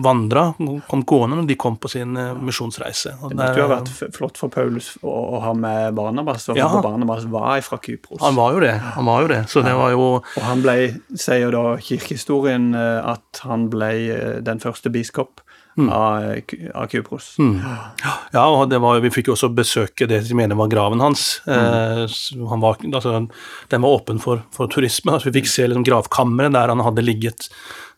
vandra, 0.07 0.45
kom 0.87 1.03
gående 1.03 1.41
når 1.41 1.49
de 1.49 1.57
kom 1.59 1.81
på 1.83 1.91
sin 1.91 2.15
uh, 2.15 2.39
misjonsreise. 2.39 3.17
det 3.25 3.35
måtte 3.35 3.59
jo 3.59 3.67
ha 3.67 3.73
vært 3.73 4.15
flott 4.15 4.39
for 4.39 4.55
Paulus 4.55 4.93
å, 5.03 5.11
å 5.11 5.43
ha 5.43 5.55
med 5.59 5.97
Barnabas, 5.99 6.47
og 6.53 6.59
ja, 6.59 6.69
Barnabas 6.83 7.27
var 7.31 7.59
fra 7.67 7.81
Kypros. 7.83 8.23
Han 8.23 8.39
var 8.39 8.55
jo 8.55 8.63
det, 8.63 8.77
han 8.95 9.11
var 9.11 9.27
jo 9.27 9.33
det, 9.35 9.43
så 9.51 9.67
det 9.67 9.75
var 9.75 9.95
jo 9.97 10.07
Og 10.21 10.43
han 10.47 10.63
ble, 10.63 10.77
sier 11.19 11.51
da 11.55 11.65
kirkehistorien, 11.83 12.71
eh, 12.79 13.13
at 13.17 13.43
han 13.51 13.67
ble 13.73 13.93
eh, 14.15 14.39
den 14.47 14.63
første 14.63 14.95
biskop 14.95 15.43
mm. 15.79 15.89
av, 15.89 16.41
av, 16.75 16.87
Kypros. 16.91 17.35
Mm. 17.39 17.61
Ja, 18.33 18.47
og 18.49 18.73
var, 18.73 19.01
vi 19.05 19.13
fikk 19.15 19.31
jo 19.31 19.37
også 19.37 19.51
besøke 19.55 20.09
det 20.11 20.23
de 20.27 20.37
mener 20.37 20.59
var 20.59 20.71
graven 20.73 21.03
hans. 21.05 21.41
Mm. 21.47 21.55
Eh, 21.55 22.19
han 22.51 22.65
var, 22.65 22.81
altså, 22.91 23.15
den 23.71 23.85
var 23.85 24.01
åpen 24.01 24.21
for, 24.23 24.43
for 24.55 24.71
turisme. 24.73 25.15
Altså, 25.15 25.31
vi 25.31 25.41
fikk 25.41 25.53
se 25.53 25.69
liksom, 25.69 25.87
gravkammeret 25.87 26.55
der 26.57 26.75
han 26.75 26.85
hadde 26.85 27.07
ligget. 27.07 27.51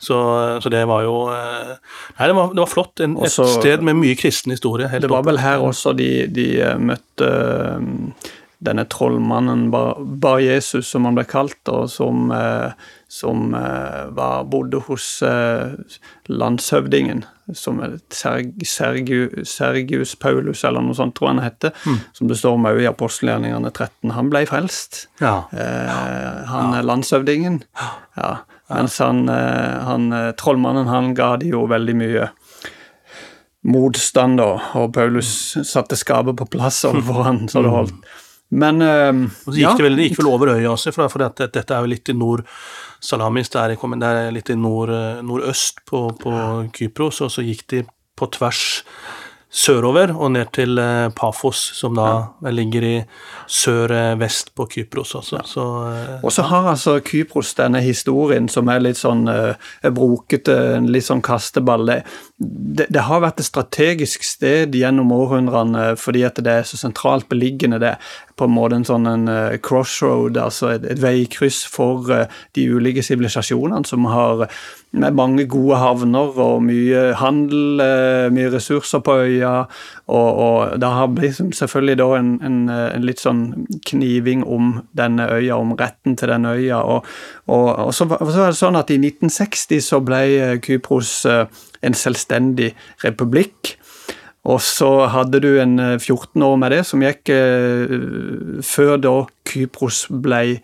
Så, 0.02 0.18
så 0.62 0.72
det 0.72 0.82
var 0.90 1.04
jo 1.06 1.16
eh, 1.30 1.74
Nei, 2.18 2.26
det 2.26 2.34
var, 2.34 2.54
det 2.54 2.64
var 2.64 2.70
flott. 2.70 3.02
En, 3.04 3.16
også, 3.16 3.46
et 3.46 3.58
sted 3.60 3.84
med 3.86 4.00
mye 4.00 4.18
kristen 4.18 4.54
historie. 4.54 4.90
det 4.90 5.10
var 5.10 5.26
vel 5.26 5.40
her 5.42 5.62
også 5.62 5.94
de, 5.98 6.12
de 6.32 6.48
eh, 6.60 6.78
møtte 6.78 7.32
denne 8.62 8.84
trollmannen 8.90 9.70
Bar, 9.70 9.96
Bar, 10.00 10.38
Jesus, 10.38 10.90
som 10.90 11.06
han 11.08 11.16
ble 11.18 11.24
kalt, 11.28 11.60
og 11.70 11.88
som, 11.90 12.30
eh, 12.34 12.70
som 13.10 13.54
eh, 13.58 14.04
var, 14.14 14.44
bodde 14.50 14.82
hos 14.86 15.06
eh, 15.26 15.74
landshøvdingen, 16.30 17.24
som 17.58 17.82
Serg, 18.14 18.54
Sergius, 18.66 19.56
Sergius 19.56 20.14
Paulus, 20.16 20.62
eller 20.64 20.84
noe 20.84 20.96
sånt, 20.96 21.16
tror 21.18 21.30
jeg 21.32 21.38
han 21.38 21.44
heter, 21.48 21.74
mm. 21.82 21.98
som 22.18 22.30
det 22.30 22.38
står 22.38 22.56
om 22.58 22.70
òg 22.70 22.80
i 22.84 22.88
apostelgjerningene 22.90 23.74
13. 23.74 24.14
Han 24.14 24.30
ble 24.32 24.44
frelst. 24.50 25.06
Ja. 25.22 25.42
Eh, 25.50 26.46
han 26.52 26.78
ja. 26.78 26.86
landshøvdingen. 26.86 27.62
Ja. 28.16 28.32
Mens 28.72 28.94
han, 29.02 29.26
han, 29.28 30.06
trollmannen, 30.40 30.86
han 30.88 31.10
ga 31.18 31.34
de 31.42 31.50
jo 31.50 31.66
veldig 31.68 31.96
mye 31.98 32.30
motstand, 33.68 34.40
da, 34.40 34.54
og 34.80 34.94
Paulus 34.96 35.28
satte 35.68 35.98
skapet 35.98 36.38
på 36.40 36.46
plass 36.56 36.80
overfor 36.88 37.26
han, 37.26 37.44
så 37.52 37.60
det 37.66 37.74
holdt. 37.74 38.12
Men 38.52 38.84
uh, 38.84 39.24
Og 39.46 39.52
så 39.52 39.56
gikk 39.56 39.64
ja. 39.64 39.74
det 39.78 39.86
vel, 39.86 39.98
det 39.98 40.10
gikk 40.10 40.20
vel 40.20 40.30
over 40.32 40.54
øya 40.56 40.74
også, 40.74 40.92
for, 40.94 41.08
for 41.12 41.24
dette, 41.24 41.48
dette, 41.54 41.74
er 41.74 41.84
jo 41.84 41.92
litt 41.94 42.12
i 42.12 42.16
nord 42.16 42.44
Salamis, 43.02 43.50
det 43.50 43.58
er 43.58 44.30
litt 44.30 44.52
i 44.52 44.54
nord, 44.54 44.92
nordøst 45.26 45.80
på, 45.88 46.04
på 46.20 46.32
Kypros, 46.76 47.18
og 47.24 47.32
så 47.34 47.42
gikk 47.42 47.64
de 47.72 47.80
på 48.14 48.28
tvers 48.36 48.62
sørover 49.52 50.14
og 50.16 50.30
ned 50.32 50.48
til 50.56 50.80
eh, 50.80 51.10
Pafos, 51.12 51.60
som 51.76 51.96
da 51.96 52.06
ja. 52.08 52.52
ligger 52.56 52.86
i 52.88 52.94
sør-vest 53.52 54.54
på 54.56 54.66
Kypros 54.72 55.12
også. 55.18 55.36
Ja. 55.36 55.44
Så, 55.48 55.66
eh, 55.90 56.14
og 56.24 56.32
så 56.32 56.46
har 56.48 56.70
altså 56.72 56.96
Kypros 57.04 57.52
denne 57.58 57.82
historien 57.84 58.48
som 58.48 58.70
er 58.72 58.80
litt 58.80 59.00
sånn 59.00 59.26
uh, 59.28 59.52
brokete, 59.92 60.56
litt 60.88 61.04
sånn 61.04 61.20
kasteball. 61.24 61.98
Det, 62.42 62.88
det, 62.90 63.04
har 63.06 63.22
vært 63.22 63.40
et 63.40 63.46
strategisk 63.46 64.24
sted 64.26 64.74
gjennom 64.74 65.12
århundrene 65.14 65.92
fordi 66.00 66.24
at 66.26 66.40
det 66.42 66.52
er 66.52 66.66
så 66.66 66.78
sentralt 66.80 67.28
beliggende. 67.30 67.78
Det 67.82 67.96
på 68.36 68.48
en 68.48 68.54
måte 68.54 68.78
en 68.78 68.86
sånn 68.86 69.06
en 69.06 69.28
uh, 69.30 69.56
crossroad, 69.62 70.38
altså 70.40 70.72
et, 70.74 70.86
et 70.90 71.00
veikryss 71.02 71.62
for 71.68 72.08
uh, 72.10 72.24
de 72.56 72.64
ulike 72.72 73.04
sivilisasjonene 73.04 73.84
som 73.86 74.06
har 74.10 74.46
med 74.92 75.16
mange 75.16 75.44
gode 75.48 75.78
havner 75.80 76.36
og 76.42 76.64
mye 76.66 77.04
handel, 77.20 77.80
uh, 77.80 78.26
mye 78.34 78.50
ressurser 78.52 79.02
på 79.04 79.16
øya. 79.26 79.52
Og, 80.08 80.40
og 80.46 80.76
det 80.82 80.92
har 80.96 81.12
blitt 81.12 81.40
selvfølgelig 81.56 81.98
da 82.00 82.08
en, 82.18 82.32
en, 82.44 82.60
en, 82.72 83.06
litt 83.06 83.22
sånn 83.22 83.44
kniving 83.90 84.42
om 84.44 84.78
denne 84.98 85.28
øya, 85.28 85.60
om 85.60 85.76
retten 85.78 86.16
til 86.18 86.32
denne 86.32 86.56
øya. 86.56 86.82
Og, 86.82 87.06
og, 87.46 87.68
og 87.88 87.92
så, 87.94 88.08
så, 88.08 88.40
var 88.40 88.50
det 88.50 88.60
sånn 88.60 88.80
at 88.80 88.90
i 88.92 88.98
1960 89.00 89.84
så 89.92 90.02
ble 90.04 90.24
Kypros 90.64 91.20
en 91.82 91.96
selvstendig 91.96 92.72
republikk. 93.04 93.76
Og 94.50 94.58
så 94.64 94.90
hadde 95.12 95.38
du 95.42 95.52
en 95.62 95.78
14 95.78 96.26
eh, 96.34 96.46
år 96.48 96.56
med 96.58 96.74
det, 96.74 96.82
som 96.88 97.02
gikk 97.04 97.30
eh, 97.30 97.96
før 98.66 98.96
da 98.98 99.16
Kypros 99.46 100.06
ble 100.10 100.60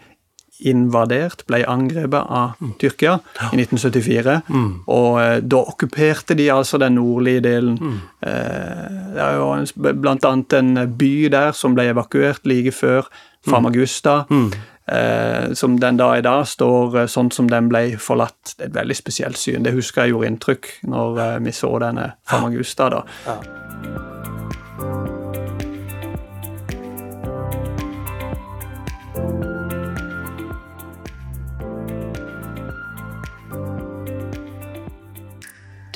invadert, 0.66 1.44
ble 1.46 1.60
angrepet 1.70 2.18
av 2.18 2.58
mm. 2.58 2.72
Tyrkia 2.82 3.18
i 3.52 3.60
1974. 3.60 4.40
Mm. 4.50 4.70
Og 4.90 5.20
eh, 5.22 5.36
da 5.46 5.60
okkuperte 5.62 6.36
de 6.38 6.48
altså 6.52 6.80
den 6.82 6.98
nordlige 6.98 7.44
delen. 7.46 7.76
Mm. 7.78 8.00
Eh, 8.26 8.96
det 9.14 9.22
er 9.22 9.38
jo 9.38 9.92
blant 10.02 10.26
annet 10.26 10.58
en 10.58 10.72
by 10.98 11.12
der 11.34 11.54
som 11.56 11.78
ble 11.78 11.88
evakuert 11.92 12.46
like 12.48 12.74
før 12.74 13.06
mm. 13.06 13.52
Famagusta. 13.52 14.22
Mm. 14.30 14.50
Eh, 14.88 15.52
som 15.52 15.80
den 15.80 16.00
da 16.00 16.14
i 16.16 16.24
dag 16.24 16.46
står 16.48 17.02
eh, 17.02 17.10
sånn 17.12 17.30
som 17.34 17.50
den 17.50 17.68
ble 17.68 17.98
forlatt. 18.00 18.54
Det 18.56 18.64
er 18.64 18.70
et 18.70 18.78
veldig 18.80 18.96
spesielt 18.96 19.40
syn. 19.40 19.66
Det 19.66 19.76
husker 19.76 20.06
jeg 20.06 20.16
gjorde 20.16 20.32
inntrykk 20.32 20.72
når 20.88 21.22
vi 21.44 21.52
så 21.52 21.74
denne 21.82 22.12
Famagusta. 22.28 22.88
da. 22.96 23.04
Ja. 23.26 23.38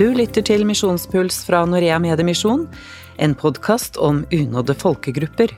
Du 0.03 0.09
lytter 0.17 0.43
til 0.43 0.65
Misjonspuls 0.67 1.45
fra 1.47 1.61
Norea 1.69 1.99
Mediemisjon, 2.03 2.65
en 3.23 3.35
podkast 3.39 4.01
om 4.01 4.25
unådde 4.35 4.75
folkegrupper. 4.81 5.53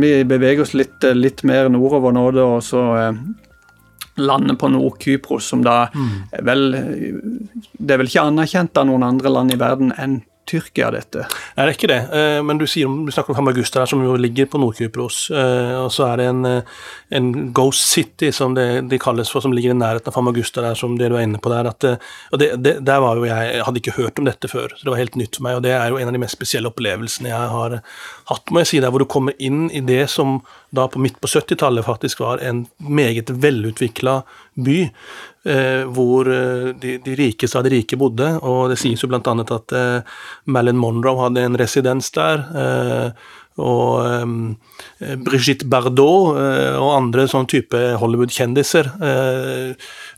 Vi 0.00 0.12
beveger 0.28 0.64
oss 0.64 0.74
litt, 0.74 1.04
litt 1.14 1.42
mer 1.46 1.68
nordover 1.72 2.14
nå, 2.14 2.26
og 2.42 2.60
så 2.64 2.82
eh, 2.98 3.18
lande 4.16 4.56
på 4.58 4.70
Nord-Kypros, 4.70 5.48
som 5.52 5.64
da 5.64 5.88
mm. 5.94 6.12
vel 6.46 6.70
Det 6.72 7.94
er 7.94 8.00
vel 8.00 8.10
ikke 8.10 8.28
anerkjent 8.28 8.78
av 8.78 8.88
noen 8.88 9.06
andre 9.06 9.32
land 9.32 9.54
i 9.54 9.60
verden 9.60 9.94
enn 9.98 10.20
Tyrkia, 10.48 10.90
dette? 10.92 11.24
Nei, 11.56 11.64
det 11.64 11.70
er 11.70 11.74
ikke 11.74 11.90
det. 11.90 12.00
Eh, 12.18 12.38
men 12.44 12.60
du, 12.60 12.66
sier, 12.68 12.90
du 12.90 13.12
snakker 13.12 13.32
om 13.32 13.38
Hamagusta, 13.38 13.80
der, 13.80 13.90
som 13.90 14.02
jo 14.04 14.16
ligger 14.20 14.48
på 14.50 14.60
Nord-Kypros. 14.60 15.18
Eh, 15.32 15.74
og 15.80 15.90
så 15.94 16.06
er 16.10 16.20
det 16.20 16.26
en, 16.30 16.42
eh, 16.48 16.74
en 17.16 17.30
Ghost 17.56 17.86
City, 17.90 18.30
som 18.34 18.56
det 18.56 18.66
de 18.90 18.98
kalles 19.00 19.32
for, 19.32 19.44
som 19.44 19.54
ligger 19.56 19.72
i 19.72 19.78
nærheten 19.78 20.12
av 20.12 20.18
Hamagusta, 20.18 20.64
der, 20.64 20.76
som 20.78 20.98
det 21.00 21.08
du 21.12 21.16
er 21.16 21.24
inne 21.24 21.40
på 21.40 21.52
der. 21.52 21.70
At, 21.72 21.88
og 22.32 22.42
det, 22.42 22.50
det, 22.64 22.76
der 22.84 23.00
var 23.04 23.20
jo 23.20 23.28
jeg, 23.28 23.54
jeg 23.56 23.68
hadde 23.68 23.82
ikke 23.82 23.96
hørt 23.98 24.20
om 24.20 24.28
dette 24.28 24.50
før, 24.52 24.74
så 24.76 24.84
det 24.84 24.92
var 24.92 25.00
helt 25.00 25.18
nytt 25.20 25.40
for 25.40 25.48
meg. 25.48 25.58
Og 25.58 25.64
det 25.64 25.72
er 25.78 25.88
jo 25.92 26.00
en 26.00 26.12
av 26.12 26.18
de 26.18 26.22
mest 26.26 26.36
spesielle 26.36 26.72
opplevelsene 26.72 27.32
jeg 27.32 27.54
har 27.56 27.78
hatt, 28.32 28.52
må 28.52 28.64
jeg 28.64 28.72
si, 28.74 28.82
der 28.84 28.92
hvor 28.92 29.04
du 29.04 29.08
kommer 29.10 29.36
inn 29.38 29.66
i 29.72 29.84
det 29.84 30.04
som 30.12 30.42
da 30.74 30.88
på 30.90 31.00
midt 31.02 31.20
på 31.22 31.30
70-tallet 31.30 31.86
faktisk 31.86 32.20
var 32.24 32.42
en 32.42 32.64
meget 32.78 33.30
velutvikla 33.30 34.20
by. 34.54 34.78
Eh, 35.44 35.82
hvor 35.92 36.28
eh, 36.32 36.70
de, 36.80 36.96
de, 37.04 37.14
rikeste 37.18 37.58
av 37.58 37.66
de 37.66 37.74
rike 37.74 37.98
bodde. 38.00 38.30
Og 38.48 38.70
det 38.72 38.78
sies 38.80 39.02
jo 39.02 39.10
bl.a. 39.12 39.20
at 39.20 39.74
eh, 39.76 40.20
Marilyn 40.48 40.80
Monroe 40.80 41.20
hadde 41.20 41.44
en 41.44 41.58
residens 41.60 42.08
der. 42.16 42.46
Eh, 42.62 43.32
og 43.60 44.06
eh, 44.08 45.14
Brigitte 45.20 45.68
Bardot 45.70 46.38
eh, 46.40 46.78
og 46.80 46.94
andre 46.96 47.28
sånn 47.30 47.48
type 47.50 47.76
Hollywood-kjendiser 48.00 48.88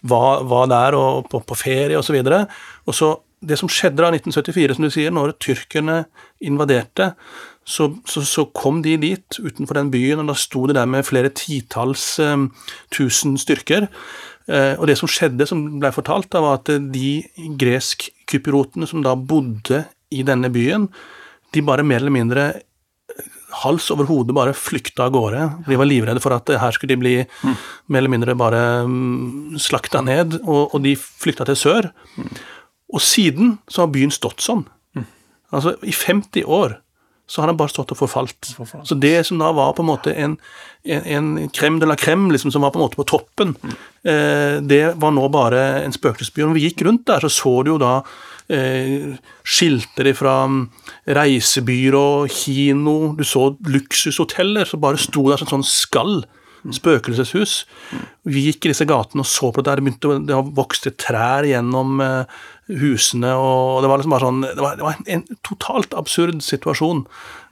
var, 0.07 0.47
var, 0.47 0.71
der 0.71 0.97
og 0.97 1.27
på, 1.33 1.43
på 1.43 1.59
ferie 1.59 1.99
osv. 1.99 2.21
Og, 2.23 2.31
så 2.31 2.45
og 2.87 2.99
så 3.01 3.13
det 3.47 3.59
som 3.61 3.71
skjedde 3.71 4.01
da 4.01 4.09
1974, 4.15 4.77
som 4.79 4.87
du 4.87 4.93
sier, 4.93 5.13
når 5.15 5.35
tyrkerne 5.43 6.05
invaderte, 6.45 7.13
så, 7.67 7.89
så, 8.07 8.23
så, 8.23 8.45
kom 8.55 8.79
de 8.85 8.95
dit 9.03 9.39
utenfor 9.43 9.81
den 9.81 9.91
byen, 9.91 10.23
og 10.23 10.31
da 10.31 10.37
sto 10.39 10.69
de 10.71 10.77
der 10.77 10.87
med 10.87 11.07
flere 11.07 11.33
titalls 11.35 12.05
eh, 12.23 12.37
tusen 12.95 13.35
styrker. 13.43 13.89
Eh, 14.47 14.75
og 14.79 14.87
det 14.87 14.95
som 15.01 15.11
skjedde, 15.11 15.49
som 15.51 15.65
ble 15.83 15.91
fortalt, 15.95 16.31
da, 16.31 16.45
var 16.45 16.61
at 16.61 16.71
de 16.95 17.11
gresk-kypriotene 17.59 18.87
som 18.87 19.03
da 19.03 19.17
bodde 19.19 19.83
i 20.15 20.23
denne 20.27 20.53
byen, 20.55 20.87
de 21.55 21.65
bare 21.67 21.87
mer 21.87 22.05
eller 22.05 22.15
mindre 22.15 22.47
eh, 22.55 23.27
hals 23.65 23.91
over 23.91 24.07
hode 24.07 24.37
bare 24.37 24.55
flykta 24.55 25.09
av 25.09 25.17
gårde. 25.19 25.43
De 25.67 25.81
var 25.81 25.91
livredde 25.91 26.23
for 26.23 26.37
at 26.39 26.55
her 26.63 26.77
skulle 26.77 26.95
de 26.95 27.03
bli 27.03 27.17
mm. 27.27 27.59
mer 27.91 28.05
eller 28.05 28.15
mindre 28.15 28.39
bare 28.39 28.63
um, 28.87 29.57
slakta 29.59 30.05
ned, 30.07 30.39
og, 30.45 30.71
og, 30.71 30.79
de 30.87 30.95
flykta 30.95 31.49
til 31.51 31.59
sør. 31.59 31.91
Mm. 32.15 32.33
Og 32.95 33.03
siden 33.03 33.57
så 33.67 33.83
har 33.83 33.95
byen 33.95 34.15
stått 34.15 34.45
sånn. 34.45 34.69
Mm. 34.95 35.07
Altså, 35.51 35.75
i 35.83 35.95
50 35.95 36.47
år 36.47 36.79
så 37.27 37.43
har 37.43 37.51
den 37.51 37.59
bare 37.59 37.73
stått 37.73 37.91
og 37.91 37.99
forfalt. 37.99 38.53
forfalt. 38.55 38.87
Så 38.87 38.95
det 39.03 39.27
som 39.27 39.41
da 39.43 39.51
var 39.55 39.75
på 39.75 39.83
en 39.83 39.91
måte 39.91 40.15
en, 40.15 40.37
en, 40.87 41.07
en 41.17 41.51
krem 41.51 41.81
de 41.83 41.89
la 41.89 41.97
crème, 41.99 42.31
liksom, 42.31 42.53
som 42.55 42.63
var 42.63 42.71
på 42.75 42.79
en 42.79 42.87
måte 42.87 43.01
på 43.01 43.09
toppen, 43.11 43.57
mm. 43.59 43.75
eh, 44.07 44.55
det 44.63 44.83
var 45.03 45.15
nå 45.15 45.27
bare 45.35 45.65
en 45.83 45.95
spøkelsesby. 45.95 46.45
Når 46.45 46.59
vi 46.59 46.67
gikk 46.69 46.87
rundt 46.87 47.07
der, 47.11 47.27
så 47.27 47.33
så 47.35 47.55
du 47.67 47.73
jo 47.75 47.81
da 47.83 47.97
eh, 48.49 49.17
skilter 49.43 50.13
fra 50.15 50.39
mm, 50.47 50.63
reisebyrå, 51.19 52.07
kino, 52.31 52.97
du 53.19 53.27
så 53.27 53.49
luksushoteller 53.67 54.71
som 54.71 54.85
bare 54.87 55.03
sto 55.03 55.27
der 55.33 55.43
som 55.43 55.51
sånn 55.57 55.67
skall. 55.67 56.21
Mm. 56.65 56.75
Spøkelseshus. 56.75 57.55
Vi 58.27 58.47
gikk 58.49 58.67
i 58.67 58.73
disse 58.73 58.87
gatene 58.89 59.23
og 59.23 59.31
så 59.31 59.53
på 59.53 59.63
det 59.63 59.71
der. 59.71 59.81
Det 59.81 59.87
begynte 59.87 60.19
det 60.27 60.43
vokste 60.57 60.93
trær 60.99 61.47
gjennom 61.47 62.01
eh, 62.03 62.45
husene, 62.81 63.33
og 63.39 63.83
det 63.83 63.91
var 63.91 64.01
liksom 64.01 64.15
bare 64.17 64.27
sånn 64.27 64.45
Det 64.47 64.63
var, 64.63 64.79
det 64.79 64.87
var 64.87 64.97
en, 64.99 65.09
en, 65.19 65.41
totalt 65.47 65.97
absurd 65.99 66.43
situasjon. 66.45 67.05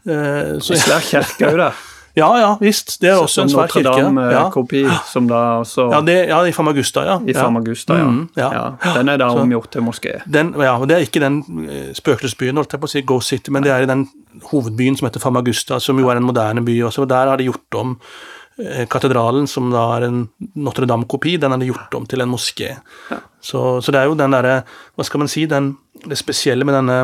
Eh, 0.08 0.54
så, 0.64 0.78
svær 0.78 1.04
kirke 1.12 1.52
òg, 1.52 1.60
da. 1.66 1.74
Ja, 2.14 2.28
ja, 2.38 2.50
visst. 2.60 2.92
Det 3.02 3.08
er 3.10 3.18
også 3.18 3.42
en 3.42 3.48
svær 3.50 3.70
kirke. 3.72 3.90
Notre 3.90 4.04
Dame-kopi, 4.06 4.84
ja. 4.86 5.00
som 5.10 5.26
da 5.30 5.40
også 5.64 5.88
Ja, 5.90 5.98
det, 6.06 6.14
ja 6.30 6.38
i 6.46 6.52
Famagusta, 6.54 7.02
ja. 7.08 7.16
I 7.26 7.34
Famagusta, 7.34 7.96
ja. 7.98 8.04
Mm, 8.06 8.28
ja. 8.38 8.50
ja. 8.54 8.92
Den 9.00 9.10
er 9.10 9.18
da 9.18 9.32
omgjort 9.34 9.72
til 9.74 9.82
moské. 9.82 10.20
Den, 10.30 10.52
ja, 10.62 10.76
og 10.78 10.86
Det 10.90 10.96
er 10.98 11.08
ikke 11.08 11.22
den 11.24 11.40
uh, 11.42 11.88
spøkelsesbyen, 11.94 12.60
holdt 12.60 12.76
jeg 12.76 12.84
på 12.84 12.90
å 12.90 12.92
si, 12.92 13.02
Go 13.02 13.18
City, 13.18 13.50
men 13.54 13.66
det 13.66 13.74
er 13.74 13.82
i 13.82 13.90
den 13.90 14.06
hovedbyen 14.52 14.98
som 14.98 15.10
heter 15.10 15.22
Famagusta, 15.22 15.80
som 15.82 15.98
jo 15.98 16.10
er 16.10 16.22
en 16.22 16.28
moderne 16.28 16.62
by 16.62 16.76
også. 16.86 17.02
og 17.02 17.10
Der 17.10 17.34
har 17.34 17.42
de 17.42 17.50
gjort 17.50 17.82
om 17.82 17.98
Eh, 17.98 18.43
katedralen, 18.90 19.48
som 19.50 19.72
da 19.72 19.82
er 19.96 20.06
en 20.06 20.18
Notre-Dame-kopi, 20.62 21.36
den 21.42 21.54
er 21.54 21.58
det 21.58 21.72
gjort 21.72 21.96
om 21.98 22.04
til 22.06 22.22
en 22.22 22.30
moské. 22.30 22.76
Ja. 23.10 23.18
Så, 23.42 23.62
så, 23.82 23.92
det 23.92 24.00
er 24.00 24.08
jo 24.08 24.16
den 24.16 24.32
derre 24.32 24.60
Hva 24.94 25.04
skal 25.04 25.20
man 25.20 25.28
si? 25.28 25.42
Den, 25.50 25.72
det 26.06 26.16
spesielle 26.20 26.64
med 26.64 26.76
denne 26.78 26.98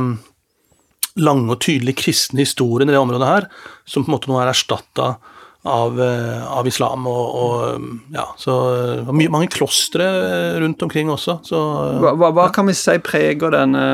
lange 1.20 1.50
og 1.52 1.60
tydelige 1.64 1.98
kristne 2.04 2.44
historien 2.44 2.88
i 2.88 2.94
det 2.94 3.00
området 3.00 3.28
her, 3.28 3.48
som 3.88 4.04
på 4.04 4.12
en 4.12 4.16
måte 4.16 4.30
nå 4.30 4.38
er 4.40 4.52
erstatta 4.52 5.10
av, 5.66 6.00
eh, 6.00 6.46
av, 6.46 6.68
islam. 6.68 7.06
Og, 7.10 7.34
og, 7.42 7.88
ja, 8.14 8.28
så 8.40 8.54
mye, 9.10 9.32
mange 9.32 9.50
klostre 9.52 10.06
rundt 10.62 10.82
omkring 10.86 11.10
også. 11.12 11.40
Så, 11.46 11.60
hva, 12.00 12.14
hva, 12.16 12.32
hva 12.36 12.48
kan 12.54 12.68
vi 12.70 12.76
si 12.78 12.96
preger 13.04 13.52
denne 13.54 13.84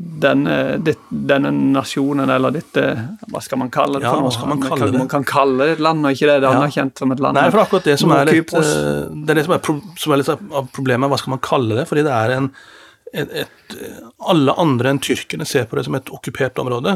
denne, 0.00 0.54
denne, 1.10 1.50
nasjonen, 1.74 2.30
eller 2.32 2.54
dette 2.54 2.84
Hva 3.28 3.42
skal 3.44 3.60
man 3.60 3.68
kalle 3.72 4.00
det? 4.00 4.06
Ja, 4.08 4.14
hva 4.16 4.30
skal 4.32 4.48
man 4.48 4.62
kalle 4.62 4.88
det? 4.88 5.00
Man 5.02 5.10
kan 5.12 5.26
kalle 5.28 5.66
det 5.66 5.74
et 5.76 5.82
land, 5.84 6.06
og 6.08 6.16
ikke 6.16 6.30
det 6.30 6.38
det 6.40 6.48
er 6.48 6.56
anerkjent 6.56 7.02
som 7.02 7.12
et 7.12 7.20
land. 7.20 7.36
Nei, 7.36 7.50
for 7.52 7.64
akkurat 7.66 7.88
det 7.90 7.98
som 8.00 8.14
er 8.16 8.30
litt, 8.30 8.54
eh, 8.56 9.02
det 9.12 9.34
er 9.34 9.40
det 9.42 9.44
som 9.44 9.56
er, 9.58 9.80
som 10.00 10.14
er 10.14 10.22
litt 10.22 10.30
av 10.32 10.70
problemet, 10.72 11.12
hva 11.12 11.18
skal 11.20 11.34
man 11.34 11.42
kalle 11.44 11.76
det? 11.76 11.84
Fordi 11.90 12.04
det 12.06 12.14
er 12.16 12.36
en 12.38 12.52
et, 13.10 13.32
et, 13.42 13.78
Alle 14.30 14.54
andre 14.62 14.92
enn 14.92 15.00
tyrkerne 15.02 15.46
ser 15.48 15.64
på 15.66 15.76
det 15.76 15.82
som 15.88 15.96
et 15.98 16.12
okkupert 16.14 16.60
område. 16.62 16.94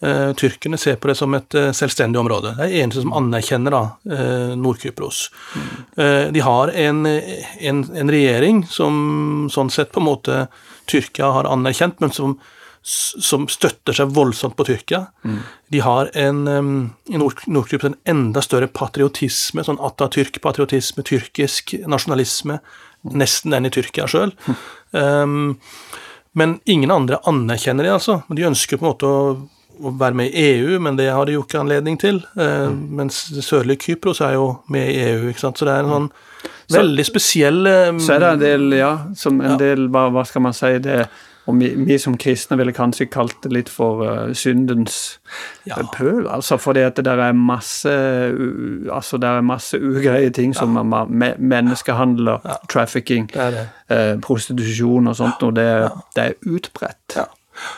Uh, 0.00 0.32
tyrkerne 0.32 0.78
ser 0.80 0.96
på 0.96 1.10
det 1.10 1.16
som 1.18 1.34
et 1.36 1.56
uh, 1.60 1.68
selvstendig 1.76 2.16
område. 2.16 2.54
Det 2.56 2.66
er 2.66 2.78
eneste 2.80 3.04
som 3.04 3.12
anerkjenner 3.18 3.74
da, 3.76 3.82
uh, 4.08 4.54
Nord-Kypros. 4.56 5.26
Mm. 5.52 6.32
de 6.32 6.40
har 6.40 6.72
en, 6.86 7.04
en, 7.06 7.84
en, 7.84 8.12
regjering 8.16 8.64
som 8.64 9.48
sånn 9.52 9.68
sett 9.70 9.92
på 9.92 10.00
en 10.00 10.08
måte 10.08 10.38
Tyrkia 10.90 11.30
har 11.36 11.48
anerkjent, 11.48 12.00
men 12.02 12.12
som, 12.14 12.36
som 12.82 13.46
støtter 13.50 13.96
seg 13.96 14.12
voldsomt 14.16 14.56
på 14.58 14.66
Tyrkia. 14.68 15.04
Mm. 15.22 15.40
De 15.74 15.82
har 15.84 16.10
en, 16.18 16.44
i 17.10 17.20
Nord-Kypros 17.20 17.92
en 17.92 17.98
enda 18.08 18.42
større 18.44 18.70
patriotisme, 18.72 19.64
sånn 19.66 19.80
Atatürk-patriotisme, 19.90 21.04
tyrkisk 21.06 21.76
nasjonalisme, 21.90 22.60
nesten 23.16 23.56
enn 23.56 23.68
i 23.68 23.72
Tyrkia 23.74 24.08
sjøl. 24.10 24.34
Mm. 24.46 24.60
Um, 24.90 25.38
men 26.32 26.58
ingen 26.64 26.92
andre 26.94 27.18
anerkjenner 27.26 27.86
de, 27.86 27.94
altså. 27.96 28.20
De 28.28 28.46
ønsker 28.46 28.78
på 28.78 28.86
en 28.86 28.92
måte 28.92 29.08
å, 29.08 29.22
å, 29.80 29.92
være 29.98 30.18
med 30.20 30.30
i 30.30 30.44
EU, 30.54 30.78
men 30.82 30.98
det 30.98 31.10
har 31.10 31.26
de 31.26 31.34
jo 31.36 31.44
ikke 31.44 31.62
anledning 31.62 31.98
til. 32.00 32.22
Uh, 32.36 32.70
mm. 32.70 32.82
Mens 33.00 33.24
det 33.34 33.44
sørlige 33.46 33.88
Kypros 33.88 34.22
er 34.24 34.36
jo 34.38 34.52
med 34.72 34.92
i 34.92 35.00
EU, 35.08 35.30
ikke 35.30 35.42
sant. 35.42 35.60
Så 35.60 35.68
det 35.68 35.74
er 35.74 35.86
en 35.86 35.94
sånn 35.96 36.10
veldig 36.70 37.06
spesiell 37.06 37.66
um, 37.66 37.98
Så 38.02 38.14
er 38.14 38.22
det 38.24 38.30
en 38.34 38.44
del, 38.44 38.70
ja, 38.78 38.92
som 39.16 39.40
en 39.40 39.54
ja. 39.54 39.58
del 39.60 39.88
hva, 39.92 40.08
hva 40.14 40.24
skal 40.28 40.48
man 40.48 40.56
si 40.56 40.76
det 40.82 41.04
og 41.50 41.56
vi, 41.58 41.70
vi, 41.86 41.96
som 41.98 42.14
kristne 42.20 42.54
ville 42.60 42.72
kanskje 42.76 43.08
kalt 43.10 43.38
det 43.42 43.50
litt 43.54 43.70
for 43.72 44.04
uh, 44.04 44.32
syndens 44.36 45.18
ja. 45.66 45.80
pøl. 45.94 46.28
altså 46.30 46.60
Fordi 46.60 46.84
at 46.86 47.00
det 47.00 47.04
der 47.08 47.22
er 47.24 47.32
masse 47.32 47.90
uh, 47.90 48.86
altså 48.92 49.18
der 49.18 49.40
er 49.40 49.46
masse 49.46 49.80
ugreie 49.80 50.30
ting 50.30 50.54
som 50.56 50.76
ja. 50.76 51.04
me, 51.08 51.32
menneskehandel, 51.38 52.36
ja. 52.44 52.60
trafficking, 52.70 53.30
det 53.34 53.50
det. 53.56 53.66
Uh, 53.90 54.20
prostitusjon 54.20 55.10
og 55.10 55.16
sånt, 55.16 55.42
og 55.42 55.56
det, 55.56 55.66
det 56.16 56.24
er 56.24 56.38
utbredt. 56.46 57.16
Ja. 57.16 57.26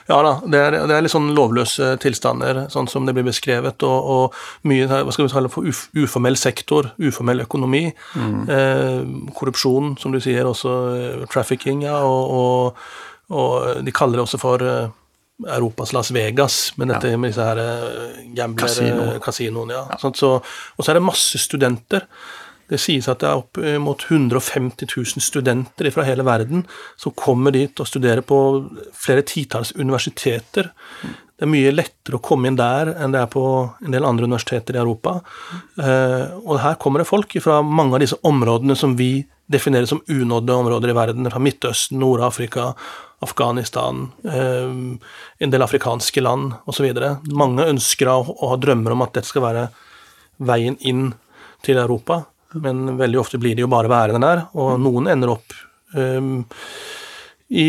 Ja 0.08 0.18
da, 0.24 0.32
det 0.46 0.60
er, 0.60 0.78
det 0.88 0.96
er, 0.96 1.04
litt 1.04 1.14
sånn 1.14 1.30
lovløse 1.36 1.94
tilstander, 2.02 2.64
sånn 2.72 2.90
som 2.90 3.06
det 3.08 3.14
blir 3.16 3.26
beskrevet. 3.28 3.84
Og, 3.86 4.10
og 4.16 4.68
mye 4.68 4.88
hva 4.90 5.14
skal 5.14 5.28
vi 5.28 5.34
kalle 5.34 5.52
for 5.52 5.68
uf, 5.68 5.86
uformell 5.98 6.38
sektor, 6.40 6.92
uformell 7.02 7.44
økonomi. 7.46 7.86
Mm. 8.16 8.42
Eh, 8.56 9.00
korrupsjon, 9.38 9.96
som 10.02 10.14
du 10.14 10.20
sier, 10.22 10.48
også 10.48 10.76
eh, 10.96 11.24
trafficking, 11.32 11.86
ja, 11.88 12.02
og, 12.06 12.36
og 12.36 12.84
og 13.32 13.84
de 13.84 13.94
kaller 13.94 14.18
det 14.18 14.26
også 14.26 14.40
for 14.40 14.62
eh, 14.66 14.90
Europas 15.56 15.92
Las 15.96 16.12
Vegas, 16.14 16.72
med 16.76 16.92
dette 16.92 17.12
ja. 17.14 17.18
med 17.18 17.32
disse 17.32 17.46
her 17.46 17.60
eh, 17.62 18.22
gambler, 18.36 18.66
Casino. 18.66 19.08
Kasino, 19.24 19.66
Ja. 19.70 19.86
ja. 19.90 20.12
Så, 20.14 20.32
og 20.42 20.84
så 20.84 20.92
er 20.92 21.00
det 21.00 21.06
masse 21.06 21.38
studenter. 21.40 22.06
Det 22.70 22.78
sies 22.80 23.08
at 23.10 23.20
det 23.22 23.28
er 23.28 23.40
opp 23.42 23.58
mot 23.82 24.04
150 24.08 24.86
000 24.88 25.24
studenter 25.24 25.90
fra 25.92 26.06
hele 26.06 26.24
verden 26.26 26.62
som 27.00 27.14
kommer 27.18 27.54
dit 27.54 27.80
og 27.82 27.88
studerer 27.88 28.22
på 28.24 28.38
flere 28.96 29.24
titalls 29.28 29.74
universiteter. 29.76 30.70
Det 31.42 31.48
er 31.48 31.50
mye 31.50 31.70
lettere 31.74 32.20
å 32.20 32.22
komme 32.22 32.46
inn 32.46 32.54
der 32.54 32.92
enn 32.92 33.10
det 33.10 33.18
er 33.18 33.30
på 33.32 33.42
en 33.82 33.90
del 33.90 34.04
andre 34.06 34.28
universiteter 34.28 34.76
i 34.76 34.78
Europa. 34.78 35.16
Eh, 35.74 36.28
og 36.38 36.60
her 36.62 36.76
kommer 36.78 37.02
det 37.02 37.08
folk 37.08 37.34
fra 37.42 37.56
mange 37.66 37.96
av 37.98 38.04
disse 38.04 38.18
områdene 38.22 38.76
som 38.78 38.94
vi 38.94 39.24
definerer 39.50 39.88
som 39.90 40.04
unådde 40.06 40.54
områder 40.54 40.92
i 40.92 40.94
verden, 40.94 41.26
fra 41.26 41.42
Midtøsten, 41.42 41.98
Nord-Afrika, 41.98 42.68
Afghanistan, 43.26 44.04
eh, 44.22 44.70
en 45.42 45.50
del 45.50 45.66
afrikanske 45.66 46.22
land 46.22 46.54
osv. 46.70 46.86
Mange 47.34 47.66
ønsker 47.74 48.12
og 48.12 48.46
har 48.46 48.62
drømmer 48.62 48.94
om 48.94 49.02
at 49.02 49.18
dette 49.18 49.32
skal 49.34 49.42
være 49.42 49.66
veien 50.38 50.78
inn 50.78 51.08
til 51.66 51.82
Europa, 51.82 52.22
men 52.54 52.96
veldig 52.98 53.20
ofte 53.20 53.40
blir 53.40 53.56
de 53.56 53.64
jo 53.64 53.70
bare 53.72 53.90
værende 53.90 54.22
der, 54.26 54.44
og 54.58 54.74
noen 54.82 55.08
ender 55.12 55.34
opp 55.36 55.54
um, 55.94 56.44
i 57.52 57.66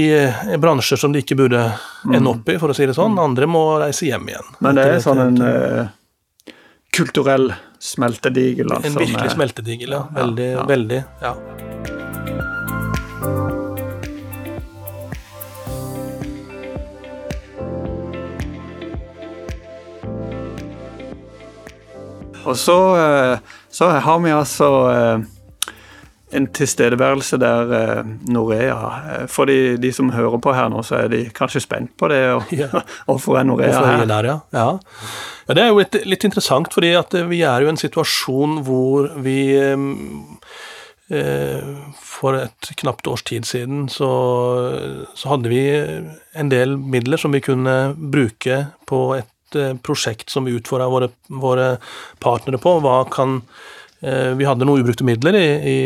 bransjer 0.63 0.99
som 0.99 1.11
de 1.11 1.23
ikke 1.23 1.35
burde 1.39 1.65
ende 2.07 2.31
opp 2.31 2.47
i, 2.47 2.55
for 2.61 2.71
å 2.71 2.77
si 2.77 2.87
det 2.87 2.95
sånn. 2.95 3.17
Andre 3.19 3.49
må 3.51 3.65
reise 3.81 4.07
hjem 4.07 4.29
igjen. 4.31 4.53
Men 4.63 4.79
det 4.79 4.87
er 4.93 5.03
sånn 5.03 5.23
en 5.25 5.41
uh, 5.43 6.53
kulturell 6.95 7.51
smeltedigel? 7.83 8.71
Altså, 8.71 8.93
en 8.93 9.01
virkelig 9.03 9.35
smeltedigel, 9.35 9.97
ja. 9.97 10.05
Veldig, 10.15 10.49
ja, 10.53 10.59
ja. 10.61 10.67
veldig. 10.71 11.03
ja. 11.23 11.35
Og 22.43 22.57
så, 22.59 22.77
eh, 22.99 23.39
så 23.73 23.89
har 23.89 24.19
vi 24.21 24.31
altså 24.31 24.69
eh, 24.91 25.23
en 26.37 26.47
tilstedeværelse 26.53 27.37
der 27.41 27.73
eh, 27.77 28.11
Norea 28.29 29.25
For 29.27 29.49
de, 29.49 29.77
de, 29.81 29.91
som 29.93 30.11
hører 30.13 30.37
på 30.41 30.53
her 30.53 30.69
nå, 30.69 30.83
så 30.85 31.03
er 31.03 31.09
de 31.13 31.23
kanskje 31.33 31.63
spent 31.65 31.95
på 31.97 32.09
det. 32.11 32.21
Og. 32.33 32.53
Hvorfor 33.07 33.39
er 33.39 33.47
Norea 33.49 33.73
her? 33.73 34.05
Der, 34.09 34.29
ja. 34.29 34.37
Ja. 34.53 34.67
ja. 35.47 35.53
Det 35.53 35.63
er 35.63 35.71
jo 35.71 35.81
litt, 35.81 35.97
litt, 36.05 36.27
interessant, 36.29 36.73
fordi 36.73 36.93
at 36.97 37.17
vi 37.29 37.41
er 37.41 37.63
jo 37.63 37.71
i 37.71 37.73
en 37.73 37.81
situasjon 37.81 38.61
hvor 38.67 39.09
vi 39.25 39.39
for 41.99 42.37
et 42.39 42.69
knapt 42.79 43.05
års 43.11 43.21
tid 43.27 43.45
siden 43.45 43.83
så, 43.91 44.07
så, 45.13 45.27
hadde 45.29 45.51
vi 45.51 45.59
en 46.39 46.49
del 46.49 46.77
midler 46.79 47.21
som 47.21 47.35
vi 47.35 47.43
kunne 47.43 47.75
bruke 47.93 48.63
på 48.89 49.01
et 49.19 49.32
Eh, 49.55 49.75
prosjekt 49.83 50.33
som 50.33 50.45
vi 50.45 50.55
utfordra 50.57 50.89
våre, 50.91 51.09
våre, 51.29 51.77
partnere 52.23 52.59
på. 52.61 52.77
Hva 52.83 53.03
kan 53.11 53.41
eh, 54.01 54.33
Vi 54.37 54.47
hadde 54.47 54.65
noen 54.67 54.83
ubrukte 54.83 55.05
midler 55.07 55.37
i, 55.37 55.45
i, 55.73 55.77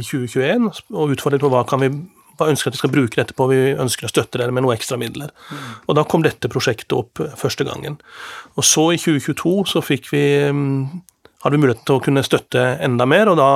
i 0.00 0.04
2021 0.04 0.70
og 0.94 1.16
utfordret 1.16 1.42
på 1.42 1.52
hva 1.52 1.64
kan 1.68 1.84
vi 1.84 1.92
hva 2.38 2.52
ønsker 2.52 2.70
at 2.70 2.76
vi 2.76 2.82
skal 2.82 2.92
bruke 2.94 3.18
dette 3.18 3.34
på, 3.34 3.48
vi 3.50 3.74
ønsker 3.74 4.06
å 4.06 4.12
støtte 4.12 4.38
dere 4.38 4.54
med 4.54 4.62
noen 4.62 4.76
ekstra 4.76 4.98
midler. 5.00 5.32
Mm. 5.50 5.62
Og 5.90 5.96
Da 5.98 6.04
kom 6.06 6.22
dette 6.22 6.50
prosjektet 6.52 6.94
opp 6.96 7.22
eh, 7.24 7.34
første 7.38 7.66
gangen. 7.66 7.98
Og 8.56 8.66
så 8.66 8.92
i 8.94 9.00
2022 9.00 9.54
så 9.72 9.82
fikk 9.84 10.10
vi, 10.12 10.24
mm, 10.46 10.84
hadde 11.44 11.56
vi 11.56 11.62
muligheten 11.64 11.88
til 11.88 11.98
å 11.98 12.04
kunne 12.04 12.26
støtte 12.26 12.68
enda 12.84 13.08
mer, 13.10 13.32
og 13.32 13.40
da 13.40 13.50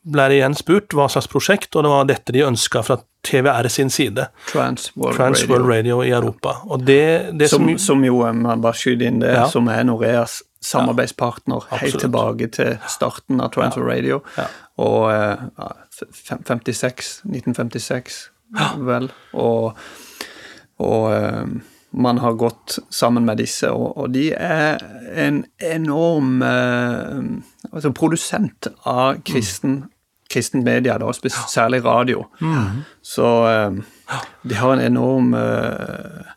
ble 0.00 0.26
det 0.30 0.38
igjen 0.38 0.56
spurt 0.56 0.94
hva 0.96 1.06
slags 1.12 1.28
prosjekt, 1.30 1.74
og 1.76 1.84
det 1.84 1.92
var 1.92 2.06
dette 2.08 2.34
de 2.34 2.44
ønska 2.46 2.82
fra 2.86 2.96
TVR 3.26 3.68
sin 3.68 3.90
side. 3.92 4.28
Trans 4.48 4.90
World, 4.96 5.16
Trans 5.16 5.42
Radio. 5.44 5.66
Radio. 5.68 5.98
i 6.04 6.10
Europa. 6.10 6.56
Og 6.64 6.84
det, 6.86 7.32
det 7.36 7.50
som, 7.52 7.66
som, 7.68 7.78
som, 7.78 8.04
jo, 8.04 8.22
man 8.32 8.62
bare 8.64 8.78
skyter 8.80 9.10
inn 9.10 9.20
det, 9.20 9.34
ja. 9.36 9.44
som 9.50 9.68
er 9.68 9.84
Noreas 9.84 10.40
samarbeidspartner 10.64 11.66
ja, 11.70 11.80
helt 11.80 12.00
tilbake 12.00 12.48
til 12.52 12.76
starten 12.88 13.40
av 13.40 13.52
Trans 13.54 13.76
World 13.76 13.92
Radio. 13.92 14.20
Ja. 14.36 14.48
Og 14.80 15.12
uh, 15.12 15.72
56, 16.16 17.12
1956, 17.28 18.20
vel. 18.88 19.10
Og, 19.32 19.76
og 20.80 21.04
um, 21.12 21.60
man 21.90 22.18
har 22.22 22.36
gått 22.38 22.78
sammen 22.90 23.24
med 23.26 23.40
disse, 23.42 23.70
og, 23.70 23.96
og 23.98 24.12
de 24.14 24.30
er 24.36 24.82
en 25.18 25.42
enorm 25.58 26.42
eh, 26.46 27.16
altså 27.72 27.90
produsent 27.96 28.70
av 28.86 29.22
kristen 29.26 29.82
kristent 30.30 30.64
media, 30.64 30.98
da, 30.98 31.12
særlig 31.48 31.84
radio. 31.84 32.24
Mm. 32.40 32.82
Så 33.02 33.26
eh, 33.50 33.72
de 34.42 34.54
har 34.54 34.72
en 34.76 34.84
enorm 34.84 35.34
eh, 35.34 36.30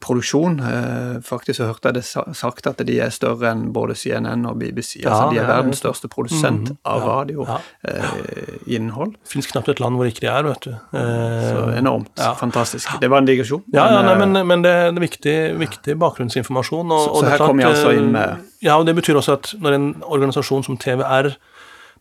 produksjon. 0.00 0.60
Eh, 0.60 1.20
faktisk 1.24 1.58
så 1.58 1.68
hørte 1.70 1.90
jeg 1.90 2.00
det 2.00 2.36
sagt 2.38 2.66
at 2.68 2.82
de 2.86 2.98
er 3.02 3.12
større 3.14 3.52
enn 3.52 3.64
både 3.74 3.96
CNN 3.98 4.46
og 4.48 4.58
BBC. 4.60 5.00
Ja, 5.02 5.10
altså 5.10 5.30
De 5.32 5.40
er 5.42 5.48
verdens 5.48 5.82
største 5.82 6.10
produsent 6.12 6.72
mm, 6.72 6.78
av 6.88 7.06
radioinnhold. 7.08 9.14
Ja. 9.14 9.22
Det 9.22 9.32
fins 9.32 9.50
knapt 9.50 9.70
et 9.72 9.82
land 9.82 9.98
hvor 9.98 10.10
ikke 10.10 10.26
de 10.26 10.30
er, 10.32 10.46
vet 10.46 10.68
du. 10.68 10.72
så 10.92 11.68
enormt. 11.76 12.12
Fantastisk. 12.40 12.90
Det 13.00 13.10
var 13.10 13.22
en 13.22 13.30
digresjon. 13.30 13.64
Ja, 13.74 13.88
men, 13.90 14.10
nei, 14.10 14.16
men, 14.24 14.42
men 14.50 14.66
det, 14.66 14.74
er 14.88 15.00
viktig, 15.02 15.36
viktig 15.62 15.96
bakgrunnsinformasjon. 16.02 16.92
Og, 16.92 17.06
så, 17.06 17.22
så 17.22 17.32
her 17.32 17.46
kommer 17.46 17.66
jeg 17.66 17.76
altså 17.76 17.96
inn 17.96 18.12
med 18.14 18.48
Ja, 18.62 18.78
og 18.78 18.86
det 18.86 18.94
betyr 18.98 19.18
også 19.18 19.38
at 19.40 19.54
når 19.62 19.78
en 19.78 19.88
organisasjon 20.06 20.68
som 20.68 20.78
TVR 20.80 21.32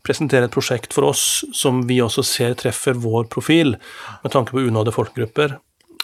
presentere 0.05 0.47
et 0.47 0.53
prosjekt 0.53 0.95
for 0.95 1.11
oss 1.11 1.43
som 1.53 1.83
vi 1.89 1.99
også 2.01 2.23
ser 2.25 2.55
treffer 2.59 2.97
vår 2.97 3.27
profil, 3.33 3.75
med 4.23 4.33
tanke 4.33 4.55
på 4.55 4.63
unådde 4.65 4.93
folkegrupper, 4.95 5.59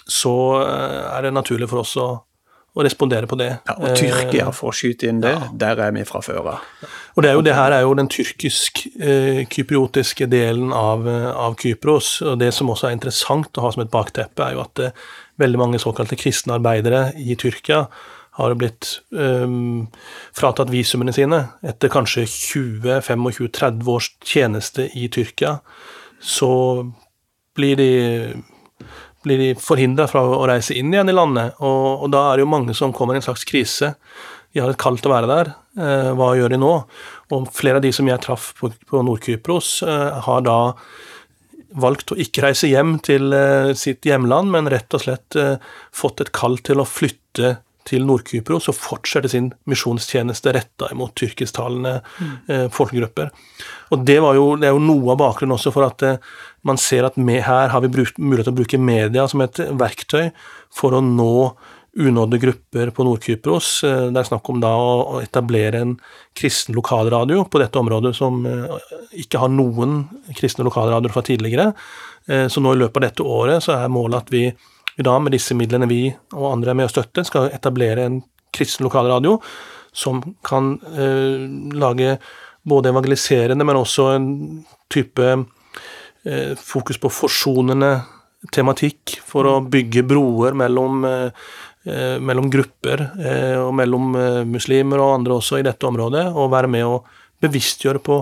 så 0.07 0.63
eh, 0.63 1.17
er 1.17 1.21
det 1.27 1.33
naturlig 1.35 1.67
for 1.71 1.79
oss 1.83 1.93
å, 1.99 2.07
å 2.77 2.79
respondere 2.85 3.27
på 3.29 3.35
det. 3.39 3.51
Ja, 3.67 3.73
og 3.75 3.87
Tyrkia, 3.97 4.45
får 4.55 4.71
skyte 4.79 5.05
inn 5.11 5.21
det, 5.23 5.33
ja. 5.35 5.41
der 5.65 5.75
er 5.87 5.91
vi 5.95 6.01
fra 6.07 6.19
før 6.25 6.37
av. 6.43 6.47
Og 7.17 7.21
det, 7.25 7.31
jo, 7.35 7.41
det 7.45 7.55
her 7.57 7.71
er 7.75 7.81
jo 7.83 7.97
den 7.97 8.13
tyrkisk-kypriotiske 8.13 10.25
eh, 10.27 10.31
delen 10.31 10.69
av, 10.75 10.99
eh, 11.11 11.31
av, 11.31 11.51
Kypros. 11.59 12.07
og 12.21 12.33
Det 12.41 12.51
som 12.55 12.71
også 12.73 12.85
er 12.89 12.93
interessant 12.97 13.57
å 13.57 13.63
ha 13.65 13.69
som 13.73 13.83
et 13.83 13.93
bakteppe, 13.93 14.41
er 14.45 14.51
jo 14.57 14.63
at 14.63 14.73
det, 14.79 14.89
veldig 15.37 15.59
mange 15.61 15.79
såkalte 15.81 16.17
kristne 16.17 16.55
arbeidere 16.57 17.01
i 17.21 17.35
Tyrkia 17.37 17.79
har 18.37 18.53
blitt 18.57 18.99
um, 19.17 19.87
fratatt 20.37 20.69
visumene 20.69 21.13
sine 21.15 21.39
etter 21.65 21.89
kanskje 21.89 22.27
20-25-30 22.29 23.89
års 23.89 24.11
tjeneste 24.25 24.85
i 24.93 25.07
Tyrkia, 25.13 25.57
så 26.21 26.51
blir 27.57 27.79
de, 27.79 27.89
blir 29.25 29.41
de 29.41 29.49
forhindra 29.59 30.07
fra 30.09 30.23
å 30.23 30.45
reise 30.49 30.75
inn 30.77 30.93
igjen 30.93 31.11
i 31.11 31.15
landet. 31.15 31.57
Og, 31.59 32.03
og, 32.03 32.09
da 32.13 32.27
er 32.29 32.37
det 32.37 32.45
jo 32.45 32.53
mange 32.53 32.75
som 32.77 32.95
kommer 32.95 33.17
i 33.17 33.21
en 33.21 33.25
slags 33.25 33.45
krise. 33.47 33.93
De 34.53 34.61
har 34.63 34.71
et 34.71 34.81
kaldt 34.81 35.05
å 35.07 35.13
være 35.13 35.29
der. 35.31 35.53
Eh, 35.77 36.09
hva 36.17 36.31
gjør 36.37 36.53
de 36.53 36.61
nå? 36.61 36.73
Og 37.35 37.51
flere 37.53 37.81
av 37.81 37.85
de 37.85 37.91
som 37.95 38.07
jeg 38.07 38.23
traff 38.23 38.53
på, 38.59 38.71
på 38.89 39.03
Nord-Kypros, 39.05 39.81
eh, 39.87 40.19
har 40.27 40.43
da 40.47 40.59
valgt 41.77 42.13
å 42.13 42.17
ikke 42.19 42.45
reise 42.45 42.69
hjem 42.69 42.97
til 43.03 43.33
eh, 43.35 43.73
sitt 43.77 44.05
hjemland, 44.07 44.51
men 44.53 44.69
rett 44.71 44.93
og 44.95 45.03
slett 45.03 45.37
eh, 45.39 45.57
fått 45.95 46.23
et 46.23 46.33
kall 46.35 46.57
til 46.65 46.81
å 46.81 46.87
flytte 46.87 47.57
til 47.87 48.03
Nord-Kypros 48.07 48.67
og 48.71 48.75
fortsette 48.77 49.31
sin 49.31 49.51
misjonstjeneste 49.69 50.53
retta 50.55 50.89
mot 50.97 51.13
tyrkisktalende 51.17 51.99
mm. 52.03 52.33
eh, 52.51 52.65
folkegrupper. 52.73 53.31
Og 53.95 54.03
det, 54.07 54.17
jo, 54.19 54.49
det, 54.59 54.69
er 54.69 54.75
jo 54.75 54.83
noe 54.83 55.13
av 55.13 55.21
bakgrunnen 55.21 55.55
også 55.55 55.73
for 55.75 55.87
at 55.87 56.03
eh, 56.05 56.19
man 56.67 56.79
ser 56.81 57.07
at 57.07 57.17
med, 57.19 57.43
her 57.47 57.71
har 57.73 57.83
vi 57.85 57.93
brukt, 57.93 58.19
mulighet 58.19 58.49
til 58.49 58.55
å 58.55 58.59
bruke 58.59 58.81
media 58.81 59.27
som 59.31 59.43
et 59.45 59.61
verktøy 59.79 60.29
for 60.75 60.97
å 60.97 61.03
nå 61.03 61.33
unådde 61.97 62.37
grupper 62.37 62.91
på 62.93 63.05
Nord-Kypros. 63.07 63.71
Eh, 63.87 64.03
det 64.11 64.21
er 64.21 64.29
snakk 64.29 64.51
om 64.51 64.61
da 64.63 64.73
å 64.75 65.21
etablere 65.23 65.83
en 65.85 65.97
kristen 66.37 66.75
lokalradio 66.77 67.47
på 67.47 67.63
dette 67.63 67.79
området 67.79 68.13
som 68.17 68.43
ikke 69.17 69.41
har 69.41 69.53
noen 69.53 70.03
kristne 70.37 70.67
lokalradioer 70.67 71.15
fra 71.15 71.25
tidligere. 71.25 71.71
Så 72.27 72.59
nå 72.59 72.73
i 72.75 72.79
løpet 72.81 72.99
av 72.99 73.03
dette 73.05 73.23
året 73.23 73.63
så 73.63 73.71
er 73.77 73.91
målet 73.91 74.25
at 74.25 74.31
vi, 74.33 74.41
vi 74.97 75.05
da 75.05 75.15
med 75.21 75.35
disse 75.35 75.55
midlene 75.57 75.89
vi 75.89 76.01
og 76.35 76.49
andre 76.51 76.73
er 76.73 76.79
med 76.79 76.89
å 76.89 76.93
støtte, 76.93 77.25
skal 77.27 77.51
etablere 77.53 78.07
en 78.07 78.19
kristen 78.55 78.87
lokalradio 78.87 79.37
som 79.97 80.21
kan 80.45 80.75
eh, 80.93 81.47
lage 81.77 82.17
både 82.67 82.91
evangeliserende, 82.91 83.65
men 83.65 83.79
også 83.79 84.09
en 84.15 84.27
type 84.93 85.29
eh, 85.31 86.53
fokus 86.59 86.99
på 87.01 87.13
forsonende 87.13 87.93
tematikk 88.53 89.17
for 89.25 89.47
å 89.49 89.55
bygge 89.65 90.03
broer 90.05 90.57
mellom 90.57 91.05
eh, 91.07 91.47
Eh, 91.87 92.17
mellom 92.19 92.49
grupper 92.51 92.99
eh, 93.15 93.55
og 93.61 93.69
mellom 93.77 94.15
eh, 94.19 94.41
muslimer 94.49 94.99
og 94.99 95.13
andre 95.21 95.37
også 95.37 95.61
i 95.61 95.63
dette 95.63 95.87
området, 95.87 96.25
og 96.35 96.49
være 96.51 96.67
med 96.73 96.83
å 96.83 96.97
bevisstgjøre 97.43 98.01
på 98.03 98.17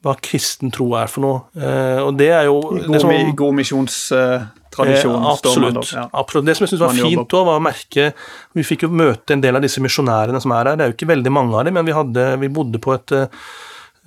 hva 0.00 0.14
kristen 0.24 0.72
tro 0.72 0.86
er 0.96 1.10
for 1.12 1.26
noe. 1.26 1.66
Og 2.06 2.14
det 2.16 2.30
er 2.32 2.46
jo 2.46 2.54
God, 2.64 2.86
det 2.94 3.00
som, 3.02 3.10
god 3.36 3.56
misjonstradisjon. 3.58 4.46
Eh, 4.88 5.16
absolutt, 5.32 5.92
ja. 5.92 6.06
absolutt. 6.12 6.46
Det 6.48 6.56
som 6.58 6.66
jeg 6.66 6.74
syns 6.74 6.84
var 6.84 6.96
fint 6.96 7.36
òg, 7.38 7.48
var 7.48 7.60
å 7.60 7.64
merke 7.64 8.10
Vi 8.56 8.66
fikk 8.66 8.86
jo 8.86 8.92
møte 8.92 9.36
en 9.36 9.42
del 9.44 9.58
av 9.58 9.64
disse 9.64 9.82
misjonærene 9.84 10.40
som 10.42 10.54
er 10.56 10.72
her. 10.72 10.78
Det 10.78 10.86
er 10.86 10.92
jo 10.92 10.98
ikke 10.98 11.12
veldig 11.12 11.34
mange 11.34 11.58
av 11.58 11.66
dem, 11.68 11.76
men 11.78 11.88
vi, 11.88 11.96
hadde, 11.96 12.30
vi 12.42 12.52
bodde 12.52 12.82
på 12.82 12.94
et 12.96 13.16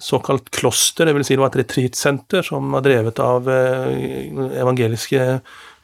såkalt 0.03 0.49
kloster, 0.51 1.07
vil 1.15 1.23
si 1.23 1.37
det 1.37 1.43
var 1.43 1.53
et 1.53 1.61
retreatsenter 1.61 2.43
som 2.43 2.73
var 2.75 2.83
drevet 2.83 3.21
av 3.23 3.47
evangeliske 3.47 5.27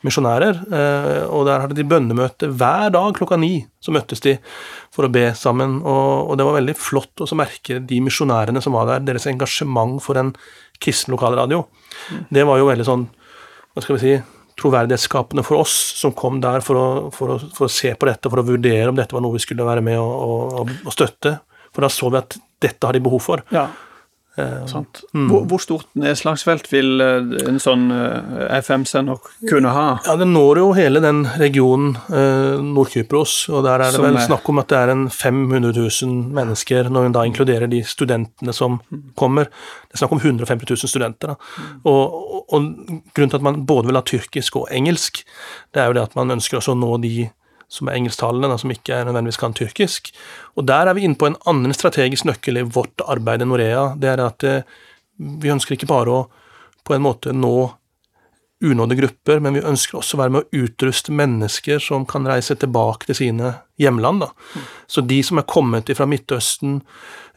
misjonærer. 0.06 0.62
Eh, 0.72 1.26
og 1.28 1.46
der 1.48 1.64
hadde 1.64 1.78
de 1.78 1.88
bønnemøte 1.88 2.50
hver 2.56 2.90
dag 2.96 3.12
klokka 3.18 3.40
ni. 3.40 3.66
Så 3.84 3.94
møttes 3.96 4.24
de 4.24 4.38
for 4.96 5.08
å 5.08 5.12
be 5.14 5.30
sammen. 5.38 5.80
Og, 5.84 6.32
og 6.32 6.40
det 6.40 6.48
var 6.48 6.60
veldig 6.60 6.76
flott 6.80 7.24
å 7.26 7.30
merke 7.38 7.82
de 7.84 8.02
misjonærene 8.06 8.64
som 8.64 8.78
var 8.78 8.90
der, 8.90 9.08
deres 9.12 9.28
engasjement 9.32 10.00
for 10.04 10.20
en 10.20 10.34
kristen 10.80 11.16
lokalradio. 11.16 11.66
Mm. 12.10 12.28
Det 12.40 12.46
var 12.48 12.62
jo 12.62 12.70
veldig 12.70 12.88
sånn 12.88 13.08
hva 13.76 13.84
skal 13.84 14.00
vi 14.00 14.02
si, 14.02 14.14
troverdighetsskapende 14.60 15.44
for 15.48 15.64
oss 15.64 15.76
som 16.00 16.14
kom 16.18 16.40
der 16.44 16.64
for 16.66 16.80
å, 16.80 16.88
for, 17.16 17.36
å, 17.36 17.52
for 17.56 17.68
å, 17.68 17.72
se 17.72 17.94
på 17.96 18.10
dette, 18.10 18.32
for 18.32 18.42
å 18.42 18.48
vurdere 18.48 18.92
om 18.92 18.98
dette 18.98 19.16
var 19.16 19.24
noe 19.26 19.38
vi 19.38 19.44
skulle 19.44 19.68
være 19.68 19.84
med 19.86 20.00
og 20.00 20.92
støtte. 20.96 21.38
For 21.74 21.86
da 21.86 21.92
så 21.94 22.10
vi 22.10 22.20
at 22.20 22.38
dette 22.60 22.88
har 22.88 22.98
de 22.98 23.04
behov 23.04 23.22
for. 23.24 23.44
Ja. 23.54 23.68
Eh, 24.40 24.84
mm. 25.14 25.28
Hvor, 25.30 25.44
hvor, 25.50 25.62
stort 25.64 25.88
nedslagsfelt 26.00 26.68
vil 26.72 27.02
eh, 27.04 27.32
en 27.50 27.60
sånn 27.62 27.90
eh, 27.92 28.54
FM-sender 28.60 29.20
kunne 29.50 29.74
ha? 29.76 29.86
Ja, 30.06 30.16
Det 30.20 30.28
når 30.30 30.62
jo 30.62 30.70
hele 30.78 31.02
den 31.04 31.24
regionen 31.42 31.98
eh, 32.08 32.62
Nord-Kypros, 32.64 33.36
og 33.52 33.66
der 33.68 33.84
er 33.84 33.96
det 33.96 34.04
vel 34.04 34.20
snakk 34.24 34.48
om 34.52 34.62
at 34.62 34.72
det 34.72 34.80
er 34.80 34.94
en 34.94 35.08
500 35.12 35.74
000 35.76 36.36
mennesker, 36.38 36.92
når 36.94 37.10
hun 37.10 37.18
da 37.18 37.26
inkluderer 37.28 37.72
de 37.72 37.82
studentene 37.84 38.56
som 38.56 38.80
mm. 38.80 39.04
kommer. 39.20 39.50
Det 39.90 39.98
er 39.98 40.04
snakk 40.04 40.16
om 40.16 40.24
150 40.24 40.72
000 40.76 40.94
studenter. 40.94 41.34
Da. 41.34 41.66
Og, 41.84 42.04
og, 42.16 42.46
og, 42.48 42.70
grunnen 43.16 43.34
til 43.34 43.42
at 43.42 43.50
man 43.50 43.66
både 43.70 43.90
vil 43.90 44.00
ha 44.00 44.06
tyrkisk 44.06 44.62
og 44.62 44.70
engelsk, 44.72 45.24
det 45.74 45.84
er 45.84 45.92
jo 45.92 46.00
det 46.00 46.08
at 46.08 46.18
man 46.20 46.38
ønsker 46.38 46.62
også 46.62 46.78
å 46.78 46.80
nå 46.80 46.96
de 47.04 47.30
som 47.70 47.88
er 47.88 48.00
engelsktalende, 48.00 48.58
som 48.58 48.74
ikke 48.74 48.98
er 48.98 49.08
nødvendigvis 49.08 49.40
kan 49.40 49.54
tyrkisk. 49.54 50.12
Og 50.58 50.66
Der 50.68 50.90
er 50.90 50.98
vi 50.98 51.06
inne 51.06 51.20
på 51.20 51.30
en 51.30 51.38
annen 51.48 51.74
strategisk 51.74 52.26
nøkkel 52.26 52.58
i 52.58 52.66
vårt 52.66 53.02
arbeid 53.06 53.46
i 53.46 53.46
Norea. 53.46 53.94
Det 53.96 54.10
er 54.10 54.26
at 54.26 54.44
eh, 54.44 54.64
vi 55.18 55.54
ønsker 55.54 55.78
ikke 55.78 55.90
bare 55.90 56.16
å 56.16 56.26
på 56.88 56.96
en 56.96 57.06
måte 57.06 57.34
nå 57.36 57.70
unådde 58.66 58.96
grupper, 58.96 59.40
men 59.40 59.56
vi 59.56 59.64
ønsker 59.64 60.00
også 60.00 60.18
å 60.18 60.20
være 60.24 60.34
med 60.36 60.44
å 60.44 60.64
utruste 60.66 61.14
mennesker 61.16 61.80
som 61.84 62.06
kan 62.10 62.28
reise 62.28 62.58
tilbake 62.60 63.08
til 63.08 63.16
sine 63.16 63.54
hjemland. 63.80 64.26
Da. 64.26 64.64
Så 64.90 65.04
de 65.08 65.22
som 65.24 65.40
er 65.40 65.48
kommet 65.48 65.92
fra 65.96 66.08
Midtøsten, 66.10 66.82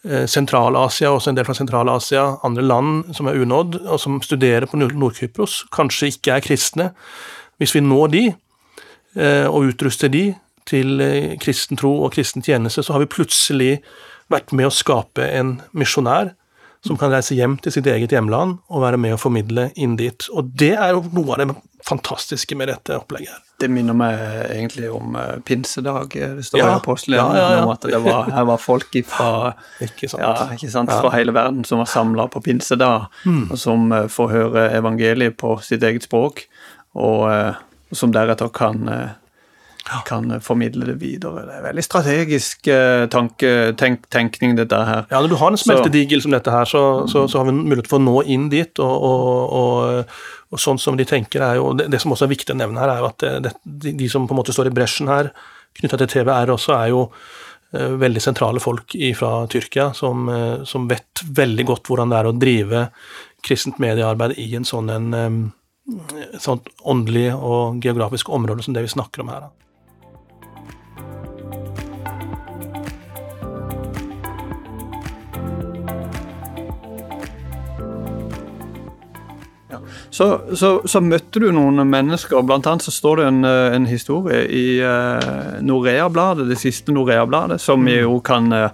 eh, 0.04 0.26
Sentral-Asia, 0.26 1.12
også 1.12 1.30
en 1.30 1.38
del 1.38 1.46
fra 1.46 1.54
Sentral-Asia, 1.54 2.24
andre 2.42 2.62
land 2.62 3.14
som 3.14 3.28
er 3.28 3.38
unådd, 3.38 3.84
og 3.86 4.00
som 4.00 4.18
studerer 4.20 4.66
på 4.66 4.80
Nord-Kypros, 4.80 5.62
kanskje 5.70 6.10
ikke 6.10 6.34
er 6.36 6.40
kristne. 6.48 6.90
Hvis 7.58 7.76
vi 7.76 7.84
når 7.84 8.10
de, 8.10 8.24
og 9.14 9.66
utruster 9.68 10.08
de 10.08 10.30
til 10.68 11.00
eh, 11.02 11.34
kristen 11.42 11.80
tro 11.80 11.94
og 12.04 12.14
kristen 12.14 12.44
tjeneste, 12.44 12.84
så 12.84 12.96
har 12.96 13.04
vi 13.04 13.10
plutselig 13.10 13.72
vært 14.32 14.54
med 14.56 14.70
å 14.70 14.74
skape 14.74 15.26
en 15.26 15.58
misjonær 15.76 16.34
som 16.82 16.98
kan 16.98 17.12
reise 17.12 17.36
hjem 17.38 17.60
til 17.62 17.74
sitt 17.76 17.86
eget 17.86 18.10
hjemland 18.10 18.56
og 18.66 18.82
være 18.82 18.98
med 18.98 19.14
å 19.14 19.20
formidle 19.20 19.68
inn 19.78 19.94
dit. 20.00 20.26
Og 20.34 20.48
det 20.58 20.72
er 20.74 20.96
jo 20.96 21.04
noe 21.14 21.36
av 21.36 21.38
det 21.44 21.54
fantastiske 21.86 22.56
med 22.58 22.72
dette 22.72 22.96
opplegget. 22.98 23.38
Det 23.62 23.68
minner 23.70 23.94
meg 23.94 24.18
egentlig 24.48 24.88
om 24.90 25.14
uh, 25.14 25.36
pinsedag. 25.46 26.16
Det 26.16 26.42
står 26.48 26.58
ja, 26.58 26.72
i 26.72 26.80
apostelen 26.80 27.20
ja, 27.20 27.38
ja, 27.38 27.46
ja. 27.54 27.62
om 27.62 27.70
at 27.70 27.86
det 27.86 28.00
var, 28.02 28.32
her 28.34 28.48
var 28.50 28.58
folk 28.58 28.98
ifra, 28.98 29.52
ikke 29.86 30.10
sant. 30.10 30.56
Ikke 30.56 30.72
sant, 30.74 30.90
fra 30.90 31.12
hele 31.14 31.34
verden 31.36 31.62
som 31.68 31.84
var 31.84 31.90
samla 31.90 32.26
på 32.34 32.42
pinsedag, 32.42 33.06
mm. 33.22 33.44
og 33.52 33.62
som 33.62 33.86
får 34.10 34.34
høre 34.34 34.66
evangeliet 34.74 35.38
på 35.38 35.54
sitt 35.62 35.86
eget 35.86 36.10
språk. 36.10 36.48
Og 36.98 37.30
som 37.92 38.12
deretter 38.14 38.48
kan, 38.54 38.88
eh, 38.88 39.10
kan 40.06 40.40
formidle 40.40 40.86
det 40.86 40.98
videre. 41.00 41.46
Det 41.46 41.56
er 41.58 41.64
veldig 41.66 41.84
strategisk 41.84 42.68
eh, 42.70 43.06
tanke, 43.12 43.72
tenk, 43.78 44.06
tenkning, 44.10 44.56
dette 44.56 44.78
her. 44.78 45.06
Ja, 45.10 45.20
Når 45.20 45.28
du 45.28 45.38
har 45.40 45.50
en 45.50 45.60
smeltedigel 45.60 46.22
som 46.22 46.34
dette 46.34 46.54
her, 46.54 46.64
så, 46.64 47.06
så, 47.08 47.26
så, 47.28 47.40
har 47.40 47.50
vi 47.50 47.56
mulighet 47.56 47.90
for 47.90 48.00
å 48.00 48.06
nå 48.06 48.22
inn 48.30 48.48
dit. 48.52 48.78
og, 48.78 49.08
og, 49.08 49.52
og, 49.52 50.18
og 50.52 50.60
sånn 50.60 50.80
som 50.80 50.98
de 50.98 51.06
tenker 51.08 51.44
er 51.44 51.56
jo, 51.60 51.72
det, 51.76 51.88
det, 51.92 52.00
som 52.02 52.12
også 52.12 52.26
er 52.28 52.34
viktig 52.34 52.54
å 52.54 52.60
nevne 52.60 52.82
her, 52.82 52.92
er 52.92 53.00
jo 53.00 53.08
at 53.08 53.24
det, 53.44 53.54
de, 53.64 53.94
de, 53.96 54.10
som 54.12 54.28
på 54.28 54.36
en 54.36 54.42
måte 54.42 54.54
står 54.54 54.68
i 54.68 54.74
bresjen 54.76 55.08
her, 55.08 55.32
knytta 55.80 56.02
til 56.02 56.10
TVR 56.12 56.52
også, 56.52 56.74
er 56.76 56.92
jo 56.92 57.06
uh, 57.08 57.94
veldig 57.96 58.20
sentrale 58.20 58.60
folk 58.60 58.92
fra 59.16 59.30
Tyrkia 59.48 59.88
som, 59.96 60.28
uh, 60.28 60.60
som, 60.68 60.84
vet 60.90 61.24
veldig 61.24 61.64
godt 61.70 61.88
hvordan 61.88 62.12
det 62.12 62.18
er 62.18 62.28
å 62.28 62.34
drive 62.36 62.84
kristent 63.42 63.80
mediearbeid 63.82 64.36
i 64.38 64.50
en 64.58 64.68
sånn 64.68 64.92
en 64.92 65.08
um, 65.16 65.40
sånt 66.38 66.68
åndelig 66.86 67.32
og 67.34 67.82
geografisk 67.82 68.30
område 68.30 68.62
som 68.62 68.74
det 68.74 68.84
vi 68.86 68.94
snakker 68.94 69.24
om 69.24 69.32
her. 69.32 69.50
Så, 80.12 80.40
så, 80.54 80.82
så, 80.84 81.00
møtte 81.00 81.40
du 81.40 81.46
noen 81.56 81.80
mennesker, 81.88 82.42
blant 82.44 82.66
annet 82.68 82.84
så 82.84 82.92
står 82.92 83.22
det 83.22 83.28
en, 83.30 83.44
eh, 83.48 83.74
en 83.78 83.86
historie 83.88 84.42
i 84.44 84.66
uh, 84.84 85.56
Norea-bladet, 85.64 86.44
det 86.50 86.58
siste 86.60 86.92
Norea-bladet, 86.92 87.56
som 87.64 87.80
vi 87.88 87.96
jo 87.96 88.18
kan 88.20 88.52
uh, 88.52 88.68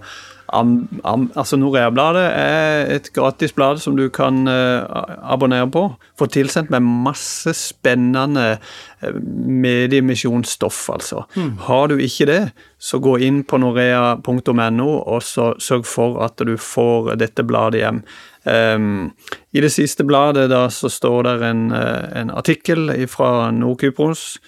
Am, 0.53 0.87
am, 1.03 1.27
altså 1.37 1.57
Norea-bladet 1.59 2.23
er 2.25 2.91
et 2.95 3.09
gratis 3.13 3.51
blad 3.53 3.81
som 3.83 3.97
du 3.97 4.07
kan 4.13 4.47
uh, 4.49 4.81
abonnere 5.29 5.67
på. 5.71 5.83
Få 6.17 6.27
tilsendt 6.31 6.71
med 6.73 6.85
masse 6.85 7.53
spennende 7.57 8.57
uh, 9.03 9.19
mediemisjonsstoff, 9.65 10.81
altså. 10.93 11.23
Mm. 11.35 11.51
Har 11.67 11.91
du 11.91 11.97
ikke 12.01 12.29
det, 12.29 12.41
så 12.79 13.01
gå 13.03 13.17
inn 13.25 13.43
på 13.43 13.59
norea.no 13.61 14.89
og 14.99 15.21
så 15.23 15.51
sørg 15.61 15.85
for 15.89 16.19
at 16.25 16.41
du 16.41 16.55
får 16.57 17.13
dette 17.21 17.45
bladet 17.45 17.83
hjem. 17.83 18.03
Um, 18.49 19.11
I 19.53 19.61
det 19.61 19.73
siste 19.75 20.05
bladet 20.07 20.47
da 20.49 20.65
så 20.73 20.89
står 20.89 21.27
det 21.27 21.37
en, 21.49 21.65
uh, 21.75 22.09
en 22.17 22.33
artikkel 22.33 22.89
fra 23.11 23.51
Nord-Kypros, 23.53 24.39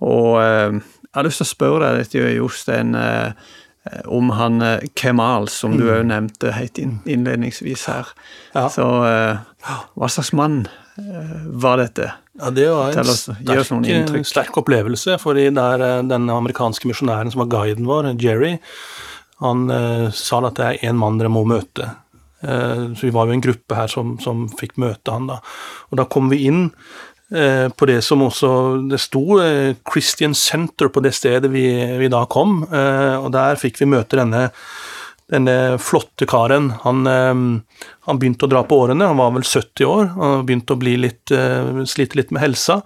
og 0.00 0.40
jeg 0.40 1.16
har 1.18 1.26
lyst 1.26 1.42
til 1.42 1.44
å 1.44 1.50
spørre 1.50 1.80
deg, 1.84 2.06
dette 2.06 2.36
Jostein. 2.38 2.94
Uh, 2.96 3.34
Eh, 3.34 3.69
om 4.04 4.30
han 4.30 4.62
eh, 4.62 4.86
Kemal, 4.94 5.48
som 5.48 5.76
du 5.78 5.86
òg 5.88 6.04
mm. 6.04 6.10
nevnte 6.12 6.54
helt 6.56 6.78
innledningsvis 6.80 7.86
her. 7.90 8.10
Ja. 8.54 8.68
Så 8.72 8.86
eh, 9.06 9.40
hva 9.94 10.10
slags 10.10 10.32
mann 10.36 10.64
var 11.46 11.80
dette? 11.80 12.10
Ja, 12.36 12.50
Det 12.52 12.66
var 12.68 12.92
en 12.92 13.06
sterk, 13.16 14.26
sterk, 14.28 14.56
opplevelse. 14.60 15.16
fordi 15.22 15.46
der, 15.56 16.02
den 16.02 16.28
amerikanske 16.30 16.88
misjonæren 16.88 17.30
som 17.32 17.40
var 17.44 17.48
guiden 17.54 17.88
vår, 17.88 18.10
Jerry, 18.20 18.58
han 19.40 19.64
sa 20.12 20.42
at 20.44 20.58
det 20.58 20.66
er 20.66 20.90
én 20.90 21.00
mann 21.00 21.16
dere 21.20 21.32
må 21.32 21.46
møte. 21.48 21.88
Så 22.40 23.00
Vi 23.00 23.12
var 23.16 23.28
jo 23.28 23.36
en 23.36 23.44
gruppe 23.44 23.76
her 23.76 23.88
som, 23.88 24.18
som 24.20 24.44
fikk 24.60 24.76
møte 24.80 25.12
han 25.12 25.30
da. 25.30 25.38
Og 25.88 26.00
da 26.00 26.04
kom 26.08 26.28
vi 26.32 26.44
inn 26.48 26.68
Eh, 26.70 27.09
på 27.30 27.86
det 27.86 28.00
som 28.02 28.24
også 28.26 28.48
Det 28.90 28.98
sto 28.98 29.38
eh, 29.38 29.76
Christian 29.86 30.34
Center 30.34 30.88
på 30.90 31.02
det 31.04 31.12
stedet 31.14 31.52
vi, 31.52 31.62
vi 32.00 32.08
da 32.10 32.24
kom, 32.26 32.64
eh, 32.66 33.14
og 33.20 33.30
der 33.36 33.60
fikk 33.60 33.78
vi 33.78 33.90
møte 33.92 34.18
denne, 34.18 34.48
denne 35.30 35.56
flotte 35.78 36.26
karen. 36.26 36.72
Han, 36.82 37.06
han, 37.06 38.18
begynte 38.18 38.48
å 38.48 38.50
dra 38.50 38.64
på 38.66 38.80
årene, 38.82 39.12
han 39.12 39.20
var 39.22 39.34
vel 39.36 39.46
70 39.46 39.86
år. 39.86 40.12
Han 40.18 40.46
begynte 40.48 40.74
å 40.74 40.80
bli 40.82 40.96
litt, 41.06 41.30
slite 41.86 42.18
litt 42.18 42.34
med 42.34 42.42
helsa. 42.42 42.80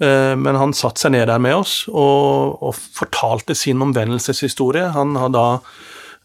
Eh, 0.00 0.34
men 0.36 0.56
han 0.56 0.72
satte 0.76 1.02
seg 1.02 1.12
ned 1.14 1.28
der 1.28 1.40
med 1.42 1.58
oss 1.60 1.84
og, 1.92 2.56
og 2.64 2.76
fortalte 2.96 3.56
sin 3.58 3.82
omvendelseshistorie. 3.84 4.88
Han 4.96 5.16
da 5.34 5.46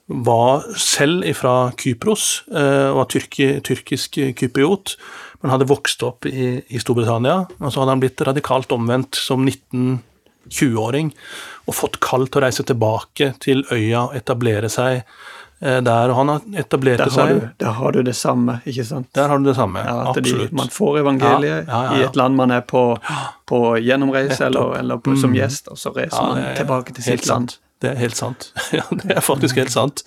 var 0.06 0.68
selv 0.80 1.26
fra 1.36 1.72
Kypros, 1.82 2.46
eh, 2.54 2.92
og 2.92 3.02
var 3.02 3.10
tyrki, 3.12 3.50
tyrkisk 3.66 4.20
kypriot, 4.38 4.96
men 5.42 5.54
hadde 5.54 5.70
vokst 5.70 6.04
opp 6.08 6.28
i, 6.30 6.50
i, 6.68 6.82
Storbritannia. 6.82 7.46
Og 7.60 7.70
så 7.70 7.82
hadde 7.82 7.96
han 7.96 8.04
blitt 8.04 8.26
radikalt 8.28 8.74
omvendt 8.76 9.20
som 9.20 9.46
19-20-åring 9.46 11.14
og 11.66 11.78
fått 11.78 12.02
kall 12.04 12.28
til 12.30 12.42
å 12.42 12.46
reise 12.46 12.66
tilbake 12.68 13.34
til 13.44 13.66
øya 13.74 14.08
og 14.08 14.20
etablere 14.20 14.72
seg 14.72 15.04
Eh, 15.60 15.82
der, 15.82 16.10
og 16.10 16.16
han 16.16 16.30
har 16.30 16.42
etablert 16.60 17.12
seg 17.14 17.30
du, 17.32 17.44
Der 17.64 17.78
har 17.78 17.92
du 17.96 18.02
det 18.04 18.14
samme, 18.20 18.58
ikke 18.68 18.84
sant? 18.84 19.08
Der 19.16 19.30
har 19.32 19.40
du 19.40 19.48
det 19.48 19.56
samme, 19.56 19.80
ja, 19.88 19.94
absolutt. 20.12 20.52
De, 20.52 20.56
man 20.60 20.70
får 20.70 21.00
evangeliet 21.00 21.70
ja, 21.70 21.80
ja, 21.88 21.94
i 21.96 22.04
et 22.04 22.20
land 22.20 22.36
man 22.36 22.52
er 22.52 22.66
på, 22.68 22.82
på 23.48 23.62
gjennomreise 23.80 24.50
eller, 24.50 24.76
eller 24.82 25.00
på, 25.00 25.16
som 25.16 25.32
mm. 25.32 25.38
gjest, 25.40 25.72
og 25.72 25.80
så 25.80 25.94
reiser 25.96 26.28
man 26.28 26.44
tilbake 26.60 26.98
til 26.98 27.08
sitt 27.08 27.30
land. 27.32 27.56
Det 27.84 27.92
er 27.92 28.00
helt 28.00 28.18
sant. 28.18 28.52
Ja, 28.78 28.86
det 28.92 29.18
er 29.18 29.24
faktisk 29.24 29.60
helt 29.60 29.74
sant. 29.74 30.04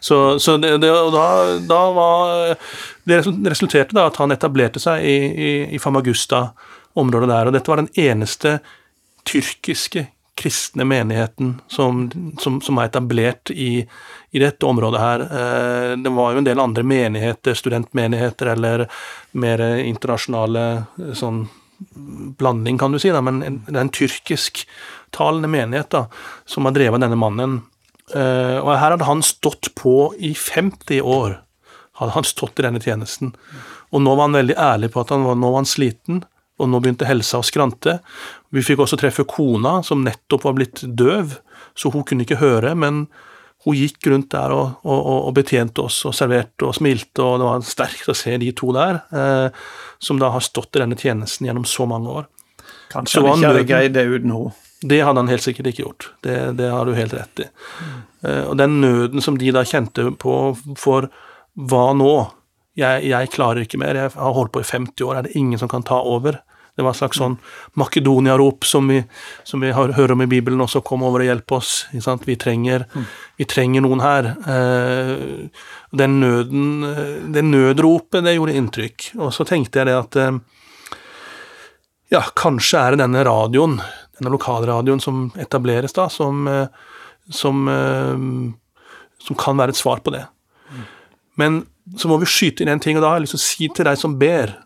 Så, 0.00 0.38
så 0.38 0.56
det, 0.56 0.76
det, 0.84 0.90
og 0.94 1.12
da, 1.14 1.26
da, 1.68 1.80
var 1.94 2.54
Det 3.08 3.22
resulterte 3.50 3.96
da 3.96 4.06
at 4.08 4.20
han 4.22 4.34
etablerte 4.34 4.82
seg 4.82 5.04
i, 5.04 5.16
i, 5.48 5.50
i 5.74 5.82
Famagusta-området 5.82 7.30
der, 7.30 7.50
og 7.50 7.56
dette 7.56 7.72
var 7.72 7.82
den 7.82 7.92
eneste 7.98 8.58
tyrkiske 9.28 10.06
kristne 10.38 10.84
menigheten 10.86 11.56
som, 11.66 12.04
som, 12.38 12.60
som 12.62 12.78
er 12.78 12.86
etablert 12.86 13.50
i, 13.50 13.82
i, 14.30 14.38
dette 14.38 14.66
området 14.66 15.00
her. 15.02 15.24
Eh, 15.26 15.94
det 15.98 16.12
var 16.14 16.32
jo 16.32 16.42
en 16.42 16.46
del 16.46 16.62
andre 16.62 16.84
menigheter, 16.86 17.58
studentmenigheter 17.58 18.52
eller 18.54 18.84
mer 19.34 19.64
internasjonale 19.82 20.66
eh, 20.78 21.10
sånn 21.18 21.42
blanding, 22.38 22.78
kan 22.78 22.92
du 22.92 22.98
si, 22.98 23.10
da, 23.14 23.22
men 23.24 23.40
det 23.42 23.74
er 23.74 23.84
en 23.84 23.94
tyrkisktalende 23.94 25.50
menighet 25.50 25.92
da, 25.94 26.06
som 26.48 26.68
har 26.68 26.76
drevet 26.76 27.02
denne 27.04 27.18
mannen. 27.18 27.60
Uh, 28.14 28.58
og 28.62 28.72
her 28.72 28.94
hadde 28.94 29.08
han 29.08 29.22
stått 29.26 29.70
på 29.78 30.14
i 30.16 30.32
50 30.34 31.04
år, 31.04 31.38
hadde 32.00 32.16
han 32.16 32.26
stått 32.26 32.60
i 32.60 32.66
denne 32.66 32.82
tjenesten. 32.82 33.34
Og 33.92 34.02
nå 34.04 34.14
var 34.14 34.28
han 34.28 34.40
veldig 34.40 34.58
ærlig 34.58 34.92
på 34.94 35.02
at 35.04 35.14
han 35.14 35.26
var, 35.26 35.38
nå 35.38 35.52
var 35.52 35.62
han 35.62 35.70
sliten 35.70 36.24
og 36.58 36.70
nå 36.70 36.80
begynte 36.82 37.06
helsa 37.06 37.38
å 37.38 37.46
skrante. 37.46 37.98
Vi 38.54 38.64
fikk 38.66 38.82
også 38.82 38.98
treffe 38.98 39.26
kona, 39.28 39.78
som 39.86 40.02
nettopp 40.02 40.46
var 40.48 40.56
blitt 40.58 40.82
døv, 40.82 41.36
så 41.78 41.92
hun 41.94 42.02
kunne 42.06 42.26
ikke 42.26 42.40
høre, 42.40 42.74
men 42.74 43.04
hun 43.66 43.74
gikk 43.74 44.06
rundt 44.06 44.30
der 44.32 44.54
og, 44.54 44.78
og, 44.86 45.00
og 45.28 45.34
betjente 45.36 45.82
oss 45.82 46.00
og 46.08 46.14
serverte 46.16 46.68
og 46.68 46.76
smilte, 46.78 47.24
og 47.24 47.40
det 47.40 47.48
var 47.48 47.66
sterkt 47.66 48.10
å 48.10 48.16
se 48.16 48.36
de 48.38 48.52
to 48.56 48.70
der, 48.76 49.00
eh, 49.10 49.64
som 49.98 50.20
da 50.20 50.30
har 50.34 50.44
stått 50.44 50.78
i 50.78 50.84
denne 50.84 50.98
tjenesten 50.98 51.48
gjennom 51.48 51.66
så 51.66 51.88
mange 51.90 52.14
år. 52.20 52.28
Kanskje 52.92 53.24
han 53.24 53.36
ikke 53.36 53.52
hadde 53.52 53.68
greid 53.68 53.96
det 53.96 54.06
uten 54.08 54.34
henne? 54.34 54.54
Det 54.78 55.00
hadde 55.02 55.24
han 55.24 55.30
helt 55.32 55.42
sikkert 55.42 55.72
ikke 55.72 55.82
gjort, 55.82 56.04
det, 56.22 56.36
det 56.60 56.68
har 56.70 56.86
du 56.86 56.94
helt 56.94 57.14
rett 57.18 57.42
i. 57.42 57.48
Mm. 57.82 57.94
Eh, 58.22 58.42
og 58.46 58.58
den 58.60 58.80
nøden 58.84 59.24
som 59.24 59.38
de 59.40 59.50
da 59.54 59.64
kjente 59.66 60.06
på 60.22 60.34
for 60.78 61.10
hva 61.58 61.86
nå? 61.98 62.12
Jeg, 62.78 63.08
jeg, 63.10 63.30
klarer 63.34 63.64
ikke 63.64 63.80
mer, 63.82 63.98
jeg 63.98 64.14
har 64.14 64.36
holdt 64.36 64.52
på 64.54 64.62
i 64.62 64.68
50 64.68 65.02
år, 65.02 65.16
er 65.18 65.26
det 65.26 65.34
ingen 65.38 65.58
som 65.58 65.70
kan 65.70 65.82
ta 65.82 65.98
over? 65.98 66.38
Det 66.78 66.84
var 66.86 66.94
et 66.94 67.00
slags 67.00 67.18
sånn 67.18 67.32
Makedonia-rop 67.80 68.62
som 68.70 68.86
vi, 68.86 69.00
som 69.42 69.58
vi 69.64 69.72
har, 69.74 69.90
hører 69.96 70.14
om 70.14 70.20
i 70.22 70.28
Bibelen, 70.30 70.60
også 70.62 70.78
kom 70.86 71.02
over 71.02 71.24
og 71.24 71.26
hjelpe 71.26 71.56
oss. 71.56 71.72
Vi 71.90 72.36
trenger, 72.38 72.84
vi, 73.34 73.46
trenger, 73.50 73.82
noen 73.82 74.04
her. 74.04 74.28
Eh, 74.46 75.64
den 75.98 76.20
nøden, 76.22 76.86
det 77.34 77.42
nødropet, 77.42 78.22
det 78.22 78.36
gjorde 78.36 78.54
inntrykk. 78.60 79.08
Og 79.18 79.34
så 79.34 79.48
tenkte 79.48 79.82
jeg 79.82 79.90
det 79.90 79.98
at 79.98 80.20
eh, 80.22 80.38
ja, 82.14 82.22
kanskje 82.38 82.84
er 82.84 82.94
det 82.94 83.02
denne 83.02 83.26
radioen, 83.26 83.80
denne 84.20 84.36
lokalradioen 84.38 85.02
som 85.02 85.26
etableres 85.34 85.98
da, 85.98 86.06
som, 86.14 86.46
eh, 86.46 86.94
som, 87.26 87.66
som 89.26 89.42
kan 89.42 89.58
være 89.58 89.74
et 89.74 89.82
svar 89.82 90.06
på 90.06 90.14
det. 90.14 90.28
Men 91.42 91.64
så 91.98 92.06
må 92.06 92.22
vi 92.22 92.30
skyte 92.30 92.62
inn 92.62 92.70
en 92.70 92.86
ting, 92.86 92.98
og 92.98 93.02
da 93.02 93.10
har 93.10 93.18
jeg 93.18 93.26
lyst 93.26 93.34
til 93.34 93.42
å 93.42 93.48
si 93.50 93.74
til 93.74 93.90
deg 93.90 93.98
som 93.98 94.14
ber, 94.20 94.60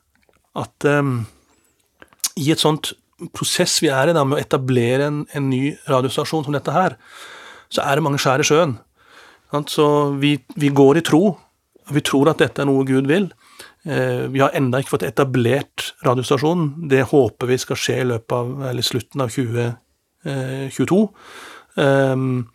at 0.60 0.92
um, 1.00 1.22
i 2.38 2.50
et 2.52 2.62
sånt 2.62 2.92
prosess 3.36 3.76
vi 3.82 3.90
er 3.92 4.10
i 4.10 4.16
da, 4.16 4.24
med 4.26 4.38
å 4.38 4.42
etablere 4.42 5.06
en, 5.10 5.22
en, 5.30 5.50
ny 5.50 5.76
radiostasjon 5.90 6.46
som 6.46 6.56
dette 6.56 6.74
her, 6.74 6.96
så 7.72 7.84
er 7.84 7.98
det 7.98 8.04
mange 8.06 8.20
skjær 8.22 8.42
i 8.42 8.46
sjøen. 8.46 8.76
Så 9.68 9.86
vi, 10.20 10.34
vi, 10.56 10.72
går 10.72 10.98
i 10.98 11.04
tro. 11.04 11.36
Vi 11.92 12.00
tror 12.04 12.32
at 12.32 12.40
dette 12.40 12.62
er 12.62 12.68
noe 12.68 12.86
Gud 12.88 13.08
vil. 13.10 13.28
Eh, 13.84 14.28
vi 14.32 14.40
har 14.40 14.54
ennå 14.56 14.80
ikke 14.80 14.94
fått 14.94 15.06
etablert 15.06 15.92
radiostasjonen. 16.06 16.88
Det 16.88 17.04
håper 17.10 17.50
vi 17.50 17.58
skal 17.60 17.80
skje 17.80 17.98
i 18.00 18.08
løpet 18.14 18.36
av, 18.38 18.52
eller 18.70 18.86
slutten 18.86 19.24
av 19.24 19.32
2022. 19.34 21.00
Eh, 21.82 22.12
um, 22.14 22.46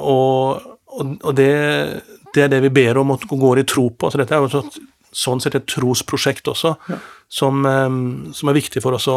og, 0.00 0.66
og 0.98 1.32
det, 1.38 1.50
det, 2.34 2.42
er 2.42 2.50
det 2.52 2.62
vi 2.66 2.74
ber 2.74 2.98
om 3.02 3.14
og 3.14 3.28
går 3.30 3.62
i 3.62 3.68
tro 3.70 3.86
på. 3.94 4.10
Så 4.10 4.20
dette 4.20 4.34
er 4.34 4.42
jo 4.42 4.64
sånn 5.12 5.42
sett 5.42 5.56
et 5.58 5.68
trosprosjekt 5.70 6.48
også, 6.50 6.74
ja. 6.90 6.98
som, 7.30 7.64
som, 8.34 8.50
er 8.50 8.56
viktig 8.56 8.82
for 8.84 8.94
oss 8.98 9.08
å, 9.10 9.16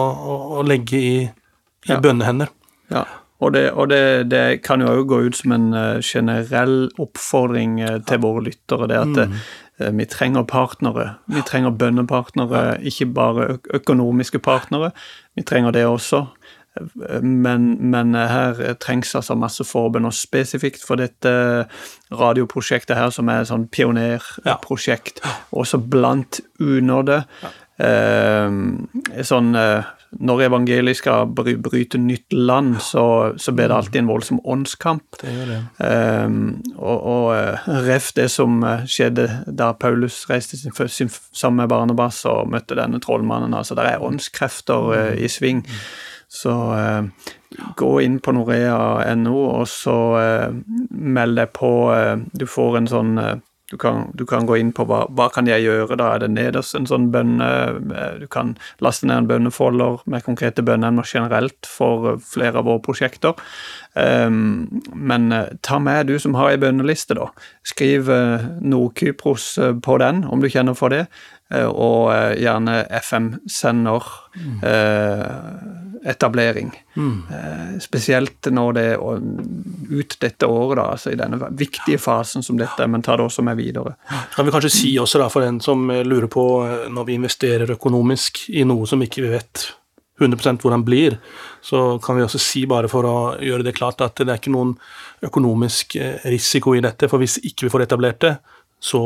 å 0.60 0.64
legge 0.66 0.98
i, 1.00 1.18
i 1.28 1.92
ja. 1.92 2.00
bønnehender. 2.02 2.50
Ja. 2.94 3.06
Og, 3.44 3.52
det, 3.54 3.64
og 3.72 3.90
det, 3.92 4.30
det, 4.32 4.62
kan 4.64 4.84
jo 4.84 4.92
òg 4.92 5.08
gå 5.10 5.20
ut 5.28 5.38
som 5.38 5.54
en 5.56 5.74
uh, 5.76 6.00
generell 6.04 6.88
oppfordring 7.02 7.80
uh, 7.84 7.98
til 8.08 8.22
våre 8.24 8.46
lyttere. 8.46 8.88
Det 8.92 9.00
at 9.00 9.20
mm. 9.20 9.36
vi 9.98 10.08
trenger 10.08 10.48
partnere. 10.48 11.08
Vi 11.34 11.44
trenger 11.48 11.76
bønnepartnere, 11.76 12.78
ikke 12.88 13.10
bare 13.16 13.48
økonomiske 13.74 14.40
partnere. 14.44 14.94
Vi 15.36 15.44
trenger 15.50 15.76
det 15.76 15.86
også. 15.90 16.28
Men, 17.22 17.92
men, 17.92 18.16
her 18.16 18.74
trengs 18.82 19.16
altså 19.16 19.36
masse 19.38 19.64
forbund, 19.68 20.08
og 20.10 20.16
spesifikt 20.18 20.82
for 20.86 20.98
dette 20.98 21.34
radioprosjektet 22.14 22.98
her, 22.98 23.12
som 23.14 23.30
er 23.30 23.44
et 23.44 23.52
sånn 23.52 23.68
pionerprosjekt, 23.74 25.22
ja. 25.22 25.36
også 25.54 25.84
blant 25.94 26.42
unådde. 26.62 27.22
Ja. 27.44 27.52
Eh, 27.82 28.54
sånn 29.26 29.56
eh, 29.58 29.88
Når 30.14 30.44
evangeliet 30.46 31.00
skal 31.00 31.32
bry, 31.34 31.56
bryte 31.58 31.98
nytt 31.98 32.36
land, 32.38 32.76
så, 32.86 33.34
så 33.42 33.50
blir 33.58 33.72
det 33.72 33.78
alltid 33.80 34.04
en 34.04 34.12
voldsom 34.12 34.42
åndskamp. 34.46 35.18
Det 35.24 35.34
det. 35.50 35.58
Eh, 35.82 36.36
og, 36.78 36.98
og 37.00 37.26
eh, 37.34 37.66
ref 37.88 38.12
det 38.14 38.28
som 38.30 38.62
eh, 38.62 38.86
skjedde 38.86 39.26
da 39.50 39.72
Paulus 39.74 40.22
reiste 40.30 40.60
sin, 40.62 40.76
sin, 40.86 41.10
sammen 41.34 41.64
med 41.64 41.74
Barnebass 41.74 42.22
og 42.30 42.54
møtte 42.54 42.78
denne 42.78 43.02
trollmannen. 43.02 43.58
altså 43.58 43.78
Det 43.78 43.90
er 43.90 44.06
åndskrefter 44.06 44.94
eh, 45.00 45.14
i 45.26 45.32
sving. 45.34 45.66
Mm. 45.66 45.86
Så 46.34 46.54
eh, 46.74 47.30
gå 47.78 47.94
inn 48.02 48.20
på 48.24 48.34
norea.no, 48.34 49.38
og 49.62 49.66
så 49.70 49.98
eh, 50.18 50.54
meld 50.90 51.38
deg 51.38 51.52
på. 51.54 51.74
Eh, 51.94 52.16
du 52.34 52.48
får 52.50 52.80
en 52.80 52.90
sånn 52.90 53.18
eh, 53.22 53.36
du 53.74 53.78
kan, 53.82 54.12
du 54.14 54.26
kan, 54.30 54.46
gå 54.46 54.58
inn 54.60 54.70
på 54.76 54.84
hva, 54.86 55.00
hva 55.18 55.30
kan 55.34 55.48
jeg 55.50 55.64
gjøre, 55.64 55.96
da 55.98 56.12
er 56.14 56.20
det 56.22 56.28
nederst 56.36 56.76
en 56.78 56.86
sånn 56.86 57.08
bønne 57.14 57.48
eh, 57.96 58.18
Du 58.22 58.28
kan 58.30 58.52
laste 58.86 59.08
ned 59.10 59.24
en 59.24 59.30
bønnefolder 59.32 60.04
med 60.10 60.26
konkrete 60.26 60.66
bønneemner 60.66 61.08
generelt 61.10 61.70
for 61.70 62.20
flere 62.22 62.62
av 62.62 62.68
våre 62.70 62.84
prosjekter. 62.86 63.38
Um, 63.94 64.82
men 64.94 65.30
ta 65.66 65.80
med 65.82 66.10
du 66.10 66.18
som 66.22 66.38
har 66.38 66.52
ei 66.52 66.60
bønneliste, 66.62 67.18
da. 67.18 67.30
Skriv 67.66 68.10
uh, 68.10 68.46
Nord-Kypros 68.62 69.48
på 69.86 69.98
den, 70.02 70.22
om 70.26 70.42
du 70.44 70.50
kjenner 70.54 70.78
for 70.78 70.94
det. 70.94 71.08
Uh, 71.52 71.70
og 71.70 72.12
uh, 72.14 72.32
gjerne 72.40 72.84
FM-sender. 73.04 74.12
Mm 74.38 75.84
etablering. 76.06 76.84
Mm. 76.96 77.24
Eh, 77.32 77.80
spesielt 77.80 78.46
når 78.52 78.74
det 78.74 78.84
er 78.94 78.98
ut 79.90 80.16
dette 80.20 80.48
året, 80.48 80.78
da, 80.78 80.88
altså 80.96 81.14
i 81.14 81.20
denne 81.20 81.40
viktige 81.60 82.00
fasen 82.02 82.44
som 82.44 82.60
dette, 82.60 82.88
men 82.88 83.04
ta 83.06 83.16
det 83.18 83.28
også 83.28 83.46
med 83.46 83.58
videre. 83.60 83.96
Kan 84.36 84.46
vi 84.46 84.54
kanskje 84.54 84.74
si 84.74 84.92
også 85.00 85.22
da, 85.22 85.30
for 85.32 85.46
den 85.46 85.62
som 85.64 85.86
eh, 85.92 86.04
lurer 86.06 86.28
på, 86.32 86.48
eh, 86.68 86.90
når 86.92 87.08
vi 87.08 87.18
investerer 87.20 87.76
økonomisk 87.78 88.46
i 88.52 88.66
noe 88.68 88.90
som 88.90 89.04
ikke 89.04 89.24
vi 89.24 89.32
vet 89.38 89.70
100% 90.22 90.62
hvordan 90.62 90.84
blir, 90.86 91.18
så 91.64 91.98
kan 92.04 92.18
vi 92.18 92.26
også 92.26 92.42
si, 92.42 92.66
bare 92.70 92.92
for 92.92 93.08
å 93.08 93.18
gjøre 93.42 93.66
det 93.66 93.76
klart, 93.78 94.04
at 94.04 94.20
det 94.20 94.30
er 94.30 94.42
ikke 94.42 94.54
noen 94.54 94.76
økonomisk 95.24 95.96
eh, 95.96 96.20
risiko 96.30 96.76
i 96.76 96.84
dette. 96.84 97.10
For 97.12 97.22
hvis 97.22 97.40
ikke 97.42 97.68
vi 97.68 97.74
får 97.74 97.88
etablert 97.88 98.22
det, 98.26 98.36
så, 98.84 99.02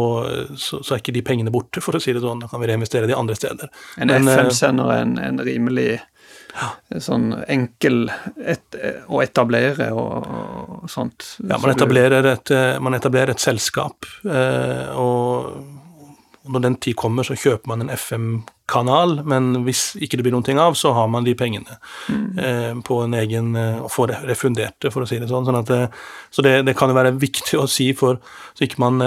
så, 0.58 0.82
så, 0.82 0.96
er 0.96 1.02
ikke 1.04 1.14
de 1.14 1.22
pengene 1.22 1.54
borte, 1.54 1.84
for 1.86 1.98
å 1.98 2.02
si 2.02 2.16
det 2.16 2.24
sånn. 2.24 2.42
Da 2.42 2.50
kan 2.50 2.64
vi 2.64 2.72
reinvestere 2.72 3.10
de 3.10 3.14
andre 3.14 3.36
steder. 3.38 3.70
En 4.02 4.10
FM-sender 4.10 4.90
er 4.96 5.04
en, 5.06 5.18
en 5.22 5.44
rimelig 5.46 6.00
sånn 7.04 7.32
enkel 7.46 8.08
et, 8.42 8.78
å 9.08 9.22
etablere 9.22 9.92
og, 9.94 10.28
og 10.82 10.92
sånt. 10.92 11.36
Ja, 11.44 11.60
man 11.62 11.74
etablerer 11.74 12.26
et, 12.34 12.52
eh, 12.54 12.78
man 12.82 12.98
etablerer 12.98 13.36
et 13.36 13.44
selskap, 13.44 14.08
eh, 14.26 14.98
og 14.98 16.48
når 16.48 16.64
den 16.64 16.78
tid 16.82 16.96
kommer, 16.96 17.28
så 17.28 17.36
kjøper 17.36 17.68
man 17.68 17.84
en 17.84 17.92
FM-kanal, 17.92 19.20
men 19.28 19.66
hvis 19.66 19.92
ikke 20.00 20.18
det 20.18 20.26
blir 20.26 20.34
noen 20.34 20.48
ting 20.48 20.62
av, 20.64 20.78
så 20.80 20.94
har 20.96 21.10
man 21.12 21.28
de 21.28 21.36
pengene 21.38 21.76
mm. 22.08 22.28
eh, 22.40 22.72
på 22.88 23.02
en 23.04 23.18
egen 23.20 23.52
og 23.58 23.92
får 23.92 24.16
det, 24.16 24.92
for 24.94 25.04
å 25.04 25.10
si 25.10 25.20
det 25.20 25.28
sånn. 25.30 25.46
sånn 25.46 25.60
at, 25.60 25.74
så 26.32 26.46
det, 26.46 26.62
det, 26.70 26.78
kan 26.80 26.90
jo 26.90 26.98
være 26.98 27.18
viktig 27.20 27.60
å 27.60 27.68
si, 27.70 27.92
for 27.98 28.24
så 28.56 28.66
ikke 28.66 28.82
man 28.82 29.04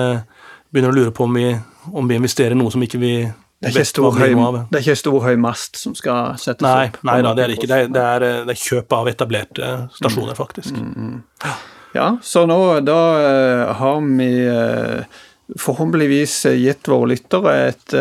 begynner 0.70 0.92
å 0.92 0.96
lure 0.96 1.14
på 1.14 1.26
om 1.26 1.38
vi, 1.38 1.46
om 1.92 2.08
vi 2.08 2.18
investerer 2.18 2.58
noe 2.58 2.72
som 2.72 2.82
ikke 2.84 3.00
vi 3.02 3.14
det 3.60 3.74
er, 3.76 3.84
stor, 3.84 4.14
høy, 4.16 4.32
det 4.70 4.78
er 4.78 4.84
ikke 4.86 4.96
stor 4.96 5.18
høy 5.20 5.34
mast 5.36 5.76
som 5.76 5.92
skal 5.92 6.38
settes 6.40 6.64
nei, 6.64 6.86
opp? 6.88 7.02
Nei 7.04 7.18
da, 7.26 7.34
det 7.36 7.42
er 7.44 7.52
ikke. 7.52 7.68
Det 7.68 7.76
er, 7.76 7.90
det 7.92 8.04
er, 8.08 8.24
det 8.48 8.54
er 8.54 8.60
kjøp 8.62 8.94
av 8.96 9.10
etablerte 9.10 9.72
stasjoner, 9.98 10.38
faktisk. 10.38 10.78
Mm, 10.80 10.94
mm. 10.96 11.50
Ja, 11.92 12.06
så 12.24 12.46
nå 12.48 12.56
da 12.86 12.96
uh, 13.20 13.74
har 13.76 14.00
vi 14.06 14.30
uh, 14.48 15.20
forhåpentligvis 15.60 16.38
gitt 16.56 16.88
våre 16.88 17.10
lyttere 17.12 17.54
et, 17.66 17.94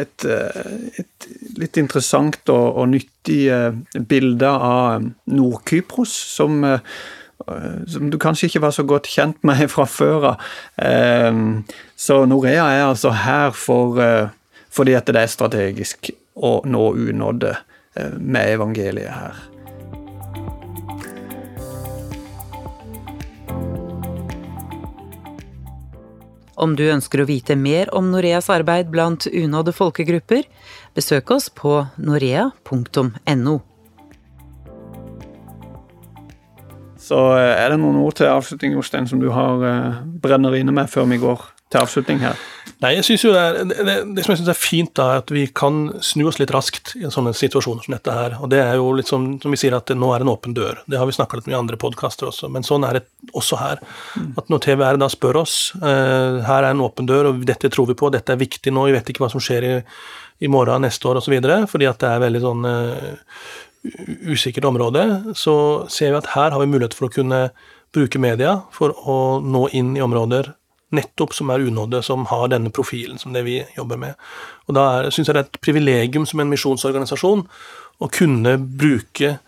et, 0.00 0.24
et, 0.24 1.28
litt 1.60 1.80
interessant 1.82 2.40
og, 2.54 2.66
og 2.80 2.92
nyttig 2.94 3.42
bilde 4.08 4.48
av 4.48 5.04
Nord-Kypros, 5.28 6.14
som 6.38 6.62
som 7.90 8.10
du 8.12 8.18
kanskje 8.22 8.48
ikke 8.48 8.62
var 8.64 8.74
så 8.76 8.84
godt 8.86 9.10
kjent 9.10 9.40
med 9.46 9.64
fra 9.72 9.86
før 9.88 10.28
av. 10.32 10.46
Så 11.96 12.18
Norea 12.26 12.68
er 12.70 12.84
altså 12.86 13.12
her 13.16 13.50
for 13.56 13.98
fordi 14.72 14.96
at 14.96 15.08
det 15.08 15.20
er 15.20 15.30
strategisk 15.30 16.12
å 16.34 16.60
nå 16.64 16.84
unådde 16.96 17.52
eh, 17.52 18.14
med 18.18 18.54
evangeliet 18.56 19.12
her. 19.12 19.40
Om 26.62 26.76
du 26.78 26.84
ønsker 26.92 27.22
å 27.22 27.26
vite 27.26 27.56
mer 27.58 27.90
om 27.96 28.12
Noreas 28.12 28.46
arbeid 28.52 28.92
blant 28.92 29.26
unådde 29.26 29.74
folkegrupper, 29.74 30.46
besøk 30.94 31.32
oss 31.34 31.48
på 31.50 31.80
norea.no. 31.98 33.56
Så 37.02 37.18
eh, 37.36 37.56
er 37.58 37.72
det 37.72 37.80
noen 37.82 37.98
ord 38.02 38.16
til 38.18 38.30
avslutning, 38.30 38.76
Jostein, 38.78 39.08
som 39.10 39.22
du 39.22 39.32
har 39.34 39.66
eh, 39.66 40.00
brenner 40.22 40.54
inne 40.58 40.74
med 40.74 40.90
før 40.90 41.08
vi 41.10 41.18
går 41.22 41.48
til 41.72 41.80
avslutning 41.82 42.20
her? 42.22 42.38
Nei, 42.82 42.92
jeg 42.96 43.06
synes 43.06 43.24
jo 43.24 43.32
det, 43.34 43.42
er, 43.42 43.66
det, 43.70 43.96
det, 44.16 44.24
som 44.24 44.32
jeg 44.32 44.40
syns 44.40 44.50
er 44.52 44.58
fint, 44.58 44.92
da, 44.98 45.08
er 45.10 45.22
at 45.22 45.32
vi 45.34 45.44
kan 45.54 45.84
snu 46.04 46.24
oss 46.30 46.38
litt 46.38 46.52
raskt 46.54 46.94
i 46.98 47.04
en 47.06 47.14
sånn 47.14 47.30
situasjon 47.34 47.82
som 47.84 47.94
dette 47.94 48.14
her. 48.14 48.36
Og 48.42 48.50
det 48.52 48.60
er 48.62 48.76
jo 48.78 48.92
litt 48.98 49.10
som, 49.10 49.26
som 49.42 49.54
vi 49.54 49.60
sier, 49.60 49.74
at 49.78 49.90
nå 49.94 50.12
er 50.14 50.24
en 50.24 50.32
åpen 50.32 50.54
dør. 50.56 50.82
Det 50.90 50.98
har 51.00 51.08
vi 51.08 51.16
snakka 51.16 51.38
litt 51.38 51.50
med 51.50 51.56
i 51.56 51.58
andre 51.60 51.78
podkaster 51.80 52.30
også, 52.30 52.50
men 52.52 52.66
sånn 52.66 52.86
er 52.86 53.00
det 53.00 53.04
også 53.38 53.58
her. 53.60 53.82
At 54.38 54.50
når 54.52 54.64
TVR 54.66 54.98
da 55.02 55.10
spør 55.10 55.42
oss 55.42 55.56
uh, 55.82 56.42
her 56.46 56.62
er 56.62 56.70
en 56.72 56.84
åpen 56.86 57.08
dør, 57.10 57.32
og 57.32 57.42
dette 57.48 57.70
tror 57.72 57.90
vi 57.90 57.98
på, 57.98 58.10
dette 58.14 58.34
er 58.34 58.42
viktig 58.42 58.74
nå, 58.74 58.88
vi 58.90 58.96
vet 58.98 59.14
ikke 59.14 59.26
hva 59.26 59.32
som 59.32 59.42
skjer 59.42 59.68
i, 59.68 59.74
i 60.42 60.50
morgen, 60.50 60.86
neste 60.86 61.10
år 61.10 61.22
osv., 61.22 61.38
fordi 61.70 61.90
at 61.90 62.02
det 62.02 62.10
er 62.10 62.26
veldig 62.26 62.46
sånn 62.46 62.72
usikkert 63.82 64.64
område, 64.68 65.34
så 65.34 65.54
ser 65.90 66.12
vi 66.12 66.20
at 66.20 66.32
her 66.36 66.54
har 66.54 66.60
vi 66.60 66.70
mulighet 66.70 66.94
for 66.94 67.08
å 67.08 67.14
kunne 67.14 67.44
bruke 67.92 68.20
media 68.22 68.62
for 68.72 68.94
å 68.94 69.16
nå 69.44 69.66
inn 69.76 69.96
i 69.98 70.04
områder 70.04 70.52
nettopp 70.92 71.32
som 71.34 71.50
er 71.50 71.64
unådde, 71.64 72.02
som 72.04 72.26
har 72.28 72.50
denne 72.52 72.70
profilen 72.74 73.18
som 73.18 73.32
det 73.32 73.44
vi 73.46 73.62
jobber 73.76 74.00
med. 74.00 74.18
Og 74.68 74.76
Da 74.76 75.10
syns 75.10 75.28
jeg 75.28 75.34
det 75.34 75.40
er 75.40 75.48
et 75.48 75.62
privilegium 75.64 76.26
som 76.28 76.40
en 76.40 76.52
misjonsorganisasjon 76.52 77.46
å 78.02 78.10
kunne 78.12 78.58
bruke 78.58 79.38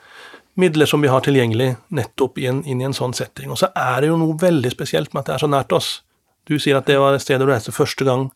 midler 0.56 0.86
som 0.86 1.02
vi 1.02 1.10
har 1.10 1.20
tilgjengelig, 1.20 1.74
nettopp 1.90 2.38
inn 2.38 2.62
i 2.64 2.86
en 2.86 2.94
sånn 2.94 3.14
setting. 3.14 3.50
Og 3.50 3.58
så 3.58 3.70
er 3.74 4.00
det 4.00 4.08
jo 4.08 4.18
noe 4.20 4.38
veldig 4.38 4.70
spesielt 4.70 5.12
med 5.12 5.24
at 5.24 5.26
det 5.26 5.34
er 5.34 5.44
så 5.44 5.50
nært 5.50 5.74
oss. 5.74 6.02
Du 6.46 6.58
sier 6.58 6.78
at 6.78 6.86
det 6.86 7.00
var 7.00 7.14
et 7.14 7.24
sted 7.24 7.40
du 7.40 7.46
reiste 7.48 7.74
første 7.74 8.06
gang 8.06 8.28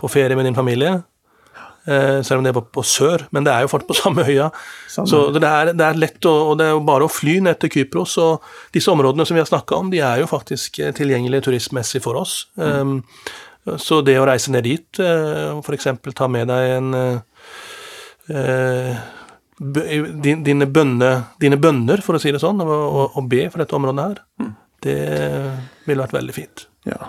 på 0.00 0.08
ferie 0.08 0.36
med 0.36 0.48
din 0.48 0.56
familie. 0.56 1.02
Eh, 1.86 2.22
selv 2.22 2.38
om 2.38 2.44
det 2.44 2.54
var 2.56 2.62
på 2.72 2.82
sør, 2.86 3.26
men 3.36 3.44
det 3.44 3.52
er 3.52 3.60
jo 3.64 3.68
fart 3.68 3.86
på 3.88 3.94
samme 3.98 4.24
øya. 4.24 4.50
Samme. 4.88 5.08
Så 5.10 5.30
det 5.36 5.44
er, 5.44 5.72
det 5.76 5.84
er, 5.84 5.94
lett, 6.00 6.26
å, 6.28 6.32
og 6.50 6.58
det 6.58 6.66
er 6.68 6.72
jo 6.72 6.80
bare 6.86 7.04
å 7.08 7.12
fly 7.12 7.40
ned 7.44 7.56
til 7.60 7.70
Kypros. 7.76 8.12
Og 8.24 8.32
disse 8.74 8.92
områdene 8.92 9.26
som 9.28 9.36
vi 9.36 9.42
har 9.42 9.50
snakka 9.50 9.72
om, 9.82 9.90
de 9.92 9.98
er 10.04 10.16
jo 10.22 10.30
faktisk 10.30 10.70
eh, 10.80 10.94
tilgjengelige 10.96 11.44
turistmessig 11.50 12.00
for 12.04 12.14
oss. 12.22 12.32
Mm. 12.60 13.02
Um, 13.64 13.76
så 13.80 13.94
det 14.04 14.18
å 14.20 14.26
reise 14.28 14.52
ned 14.52 14.64
dit, 14.66 15.00
uh, 15.00 15.60
f.eks. 15.60 15.86
ta 16.12 16.26
med 16.28 16.50
deg 16.52 16.62
en 16.74 16.88
uh, 16.92 17.18
dine, 19.56 20.66
bønne, 20.68 21.12
dine, 21.40 21.56
bønner, 21.60 22.02
for 22.04 22.14
å 22.16 22.20
si 22.20 22.32
det 22.34 22.42
sånn, 22.42 22.60
og, 22.60 22.74
og, 22.74 23.16
og 23.16 23.28
be 23.32 23.42
for 23.48 23.58
dette 23.64 23.76
området 23.76 24.04
her, 24.04 24.16
mm. 24.40 24.52
det 24.84 24.98
ville 25.88 26.04
vært 26.04 26.18
veldig 26.18 26.34
fint. 26.36 26.66
Ja. 26.88 27.00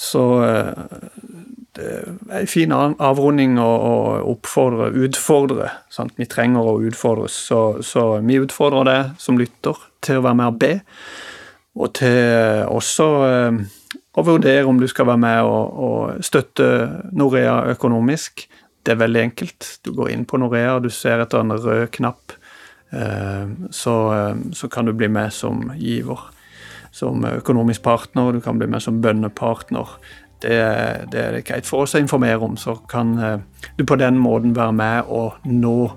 Så 0.00 0.22
det 0.40 1.57
er 1.78 2.40
en 2.40 2.50
fin 2.50 2.72
avrunding 2.74 3.58
å, 3.62 3.70
oppfordre, 4.32 4.90
utfordre. 5.04 5.70
Sant? 5.92 6.14
Vi 6.18 6.26
trenger 6.30 6.66
å 6.66 6.78
utfordres. 6.88 7.36
Så, 7.48 7.60
så, 7.86 8.06
vi 8.24 8.40
utfordrer 8.42 8.88
deg 8.88 9.16
som 9.22 9.38
lytter 9.40 9.78
til 10.04 10.20
å 10.20 10.26
være 10.26 10.40
med 10.40 10.52
og 10.52 10.60
be, 10.62 10.72
og 11.78 11.92
til 11.98 12.70
også 12.74 13.08
eh, 13.28 13.58
å 14.18 14.24
vurdere 14.26 14.66
om 14.66 14.80
du 14.80 14.88
skal 14.90 15.06
være 15.12 15.22
med 15.22 15.42
og, 15.46 15.82
og 15.88 16.24
støtte 16.26 16.70
Norea 17.14 17.60
økonomisk. 17.74 18.48
Det 18.82 18.94
er 18.94 19.02
veldig 19.04 19.22
enkelt. 19.28 19.68
Du 19.84 19.92
går 19.94 20.14
inn 20.14 20.26
på 20.26 20.40
Norea, 20.40 20.78
du 20.82 20.90
ser 20.90 21.22
etter 21.22 21.44
en 21.44 21.54
rød 21.54 21.86
knapp. 21.94 22.34
Eh, 22.90 23.54
så, 23.70 23.96
eh, 24.16 24.42
så 24.56 24.70
kan 24.72 24.88
du 24.88 24.94
bli 24.96 25.10
med 25.12 25.32
som 25.34 25.70
giver 25.78 26.26
som 26.98 27.24
økonomisk 27.24 27.82
partner, 27.84 28.32
du 28.32 28.40
kan 28.42 28.58
bli 28.58 28.66
med 28.70 28.82
som 28.82 29.02
bønnepartner 29.04 29.98
det, 30.42 30.56
det 31.12 31.20
er 31.20 31.36
det 31.36 31.44
greit 31.48 31.66
for 31.66 31.84
oss 31.84 31.96
å 31.96 32.02
informere 32.02 32.40
om. 32.44 32.56
Så 32.60 32.76
kan 32.90 33.14
eh, 33.18 33.38
du 33.78 33.84
på 33.88 33.98
den 34.00 34.18
måten 34.20 34.56
være 34.56 34.74
med 34.76 35.10
og 35.12 35.38
nå 35.44 35.92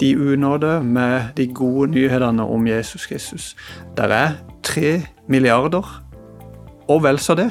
de 0.00 0.14
unådde 0.18 0.78
med 0.82 1.34
de 1.36 1.46
gode 1.54 1.92
nyhetene 1.94 2.42
om 2.42 2.66
Jesus 2.66 3.06
Kristus. 3.06 3.52
Der 3.96 4.10
er 4.12 4.32
tre 4.62 5.02
milliarder, 5.30 5.84
og 6.88 7.04
vel 7.04 7.18
så 7.18 7.36
det, 7.38 7.50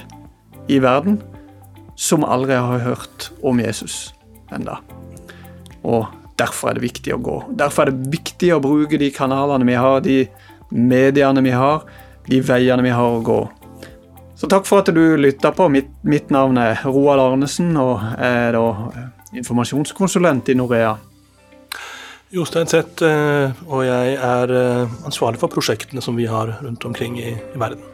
i 0.69 0.79
verden 0.81 1.21
som 1.95 2.25
aldri 2.25 2.57
har 2.57 2.83
hørt 2.83 3.31
om 3.43 3.59
Jesus 3.59 4.13
enda. 4.53 4.79
Og 5.83 6.05
derfor 6.39 6.71
er 6.71 6.77
det 6.77 6.85
viktig 6.87 7.15
å 7.15 7.21
gå. 7.21 7.37
Derfor 7.57 7.87
er 7.87 7.93
det 7.93 8.13
viktig 8.13 8.53
å 8.55 8.61
bruke 8.63 8.99
de 8.99 9.11
kanalene 9.13 9.67
vi 9.67 9.77
har, 9.79 9.99
de 10.05 10.23
mediene 10.73 11.43
vi 11.45 11.53
har, 11.55 11.83
de 12.27 12.39
veiene 12.43 12.85
vi 12.85 12.93
har 12.93 13.17
å 13.17 13.23
gå. 13.23 13.41
Så 14.43 14.49
takk 14.51 14.65
for 14.67 14.83
at 14.83 14.89
du 14.91 15.15
lytta 15.15 15.53
på. 15.55 15.69
Mitt, 15.71 15.87
mitt, 16.03 16.27
navn 16.35 16.57
er 16.59 16.81
Roald 16.83 17.21
Arnesen 17.23 17.69
og 17.79 18.01
er 18.19 18.51
da 18.51 18.63
eh, 18.91 19.05
informasjonskonsulent 19.39 20.51
i 20.51 20.57
Norea. 20.59 20.97
Jostein 22.35 22.67
Seth, 22.67 23.07
eh, 23.07 23.63
og 23.69 23.85
jeg 23.87 24.19
er 24.19 24.55
eh, 24.59 24.99
ansvarlig 25.07 25.39
for 25.39 25.53
prosjektene 25.53 26.03
som 26.03 26.19
vi 26.19 26.27
har 26.27 26.57
rundt 26.59 26.83
omkring 26.91 27.15
i, 27.23 27.37
i 27.39 27.63
verden. 27.63 27.92